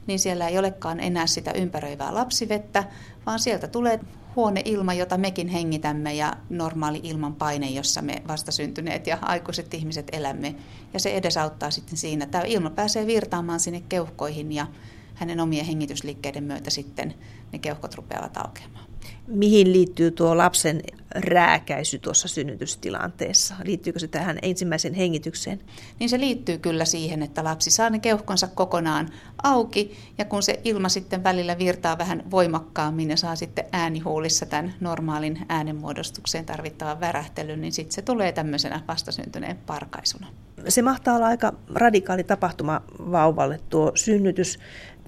niin 0.07 0.19
siellä 0.19 0.47
ei 0.47 0.57
olekaan 0.57 0.99
enää 0.99 1.27
sitä 1.27 1.51
ympäröivää 1.51 2.13
lapsivettä, 2.13 2.83
vaan 3.25 3.39
sieltä 3.39 3.67
tulee 3.67 3.99
huoneilma, 4.35 4.93
jota 4.93 5.17
mekin 5.17 5.47
hengitämme 5.47 6.13
ja 6.13 6.33
normaali 6.49 6.99
ilmanpaine, 7.03 7.69
jossa 7.69 8.01
me 8.01 8.21
vastasyntyneet 8.27 9.07
ja 9.07 9.17
aikuiset 9.21 9.73
ihmiset 9.73 10.07
elämme. 10.11 10.55
Ja 10.93 10.99
se 10.99 11.15
edesauttaa 11.15 11.71
sitten 11.71 11.97
siinä, 11.97 12.25
tämä 12.25 12.43
ilma 12.43 12.69
pääsee 12.69 13.07
virtaamaan 13.07 13.59
sinne 13.59 13.83
keuhkoihin 13.89 14.51
ja 14.51 14.67
hänen 15.13 15.39
omien 15.39 15.65
hengitysliikkeiden 15.65 16.43
myötä 16.43 16.69
sitten 16.69 17.13
ne 17.53 17.59
keuhkot 17.59 17.95
rupeavat 17.95 18.37
aukeamaan. 18.37 18.86
Mihin 19.27 19.73
liittyy 19.73 20.11
tuo 20.11 20.37
lapsen 20.37 20.81
rääkäisy 21.15 21.99
tuossa 21.99 22.27
synnytystilanteessa? 22.27 23.55
Liittyykö 23.63 23.99
se 23.99 24.07
tähän 24.07 24.39
ensimmäisen 24.41 24.93
hengitykseen? 24.93 25.59
Niin 25.99 26.09
se 26.09 26.19
liittyy 26.19 26.57
kyllä 26.57 26.85
siihen, 26.85 27.23
että 27.23 27.43
lapsi 27.43 27.71
saa 27.71 27.89
ne 27.89 27.99
keuhkonsa 27.99 28.47
kokonaan 28.47 29.09
auki 29.43 29.97
ja 30.17 30.25
kun 30.25 30.43
se 30.43 30.59
ilma 30.63 30.89
sitten 30.89 31.23
välillä 31.23 31.57
virtaa 31.57 31.97
vähän 31.97 32.23
voimakkaammin 32.31 33.09
ja 33.09 33.17
saa 33.17 33.35
sitten 33.35 33.65
äänihuulissa 33.71 34.45
tämän 34.45 34.73
normaalin 34.79 35.45
äänenmuodostukseen 35.49 36.45
tarvittavan 36.45 36.99
värähtelyn, 36.99 37.61
niin 37.61 37.73
sitten 37.73 37.95
se 37.95 38.01
tulee 38.01 38.31
tämmöisenä 38.31 38.81
vastasyntyneen 38.87 39.57
parkaisuna. 39.65 40.27
Se 40.67 40.81
mahtaa 40.81 41.15
olla 41.15 41.27
aika 41.27 41.53
radikaali 41.75 42.23
tapahtuma 42.23 42.81
vauvalle 43.11 43.59
tuo 43.69 43.91
synnytys 43.95 44.59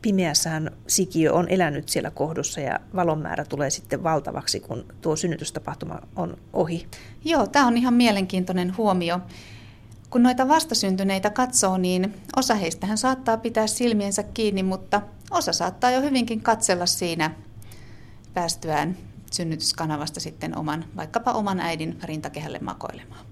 pimeässähän 0.02 0.72
sikiö 0.88 1.34
on 1.34 1.50
elänyt 1.50 1.90
siellä 1.90 2.12
kohdussa 2.12 2.62
ja 2.62 2.80
valon 2.96 3.20
määrä 3.20 3.46
tulee 3.46 3.70
sitten 3.70 4.04
valtavaksi, 4.04 4.60
kun 4.60 4.86
tuo 5.02 5.16
synnytystapahtuma 5.16 6.00
on 6.16 6.38
ohi. 6.54 6.88
Joo, 7.26 7.48
tämä 7.48 7.68
on 7.68 7.78
ihan 7.78 7.94
mielenkiintoinen 7.94 8.78
huomio. 8.78 9.20
Kun 10.10 10.24
noita 10.24 10.48
vastasyntyneitä 10.48 11.30
katsoo, 11.30 11.78
niin 11.78 12.14
osa 12.36 12.56
heistähän 12.56 12.98
saattaa 12.98 13.38
pitää 13.38 13.68
silmiensä 13.68 14.24
kiinni, 14.24 14.64
mutta 14.64 15.02
osa 15.32 15.54
saattaa 15.54 15.92
jo 15.92 16.02
hyvinkin 16.02 16.42
katsella 16.42 16.86
siinä 16.86 17.32
päästyään 18.34 18.98
synnytyskanavasta 19.32 20.20
sitten 20.20 20.58
oman, 20.58 20.86
vaikkapa 20.96 21.32
oman 21.32 21.60
äidin 21.60 22.00
rintakehälle 22.04 22.60
makoilemaan. 22.60 23.26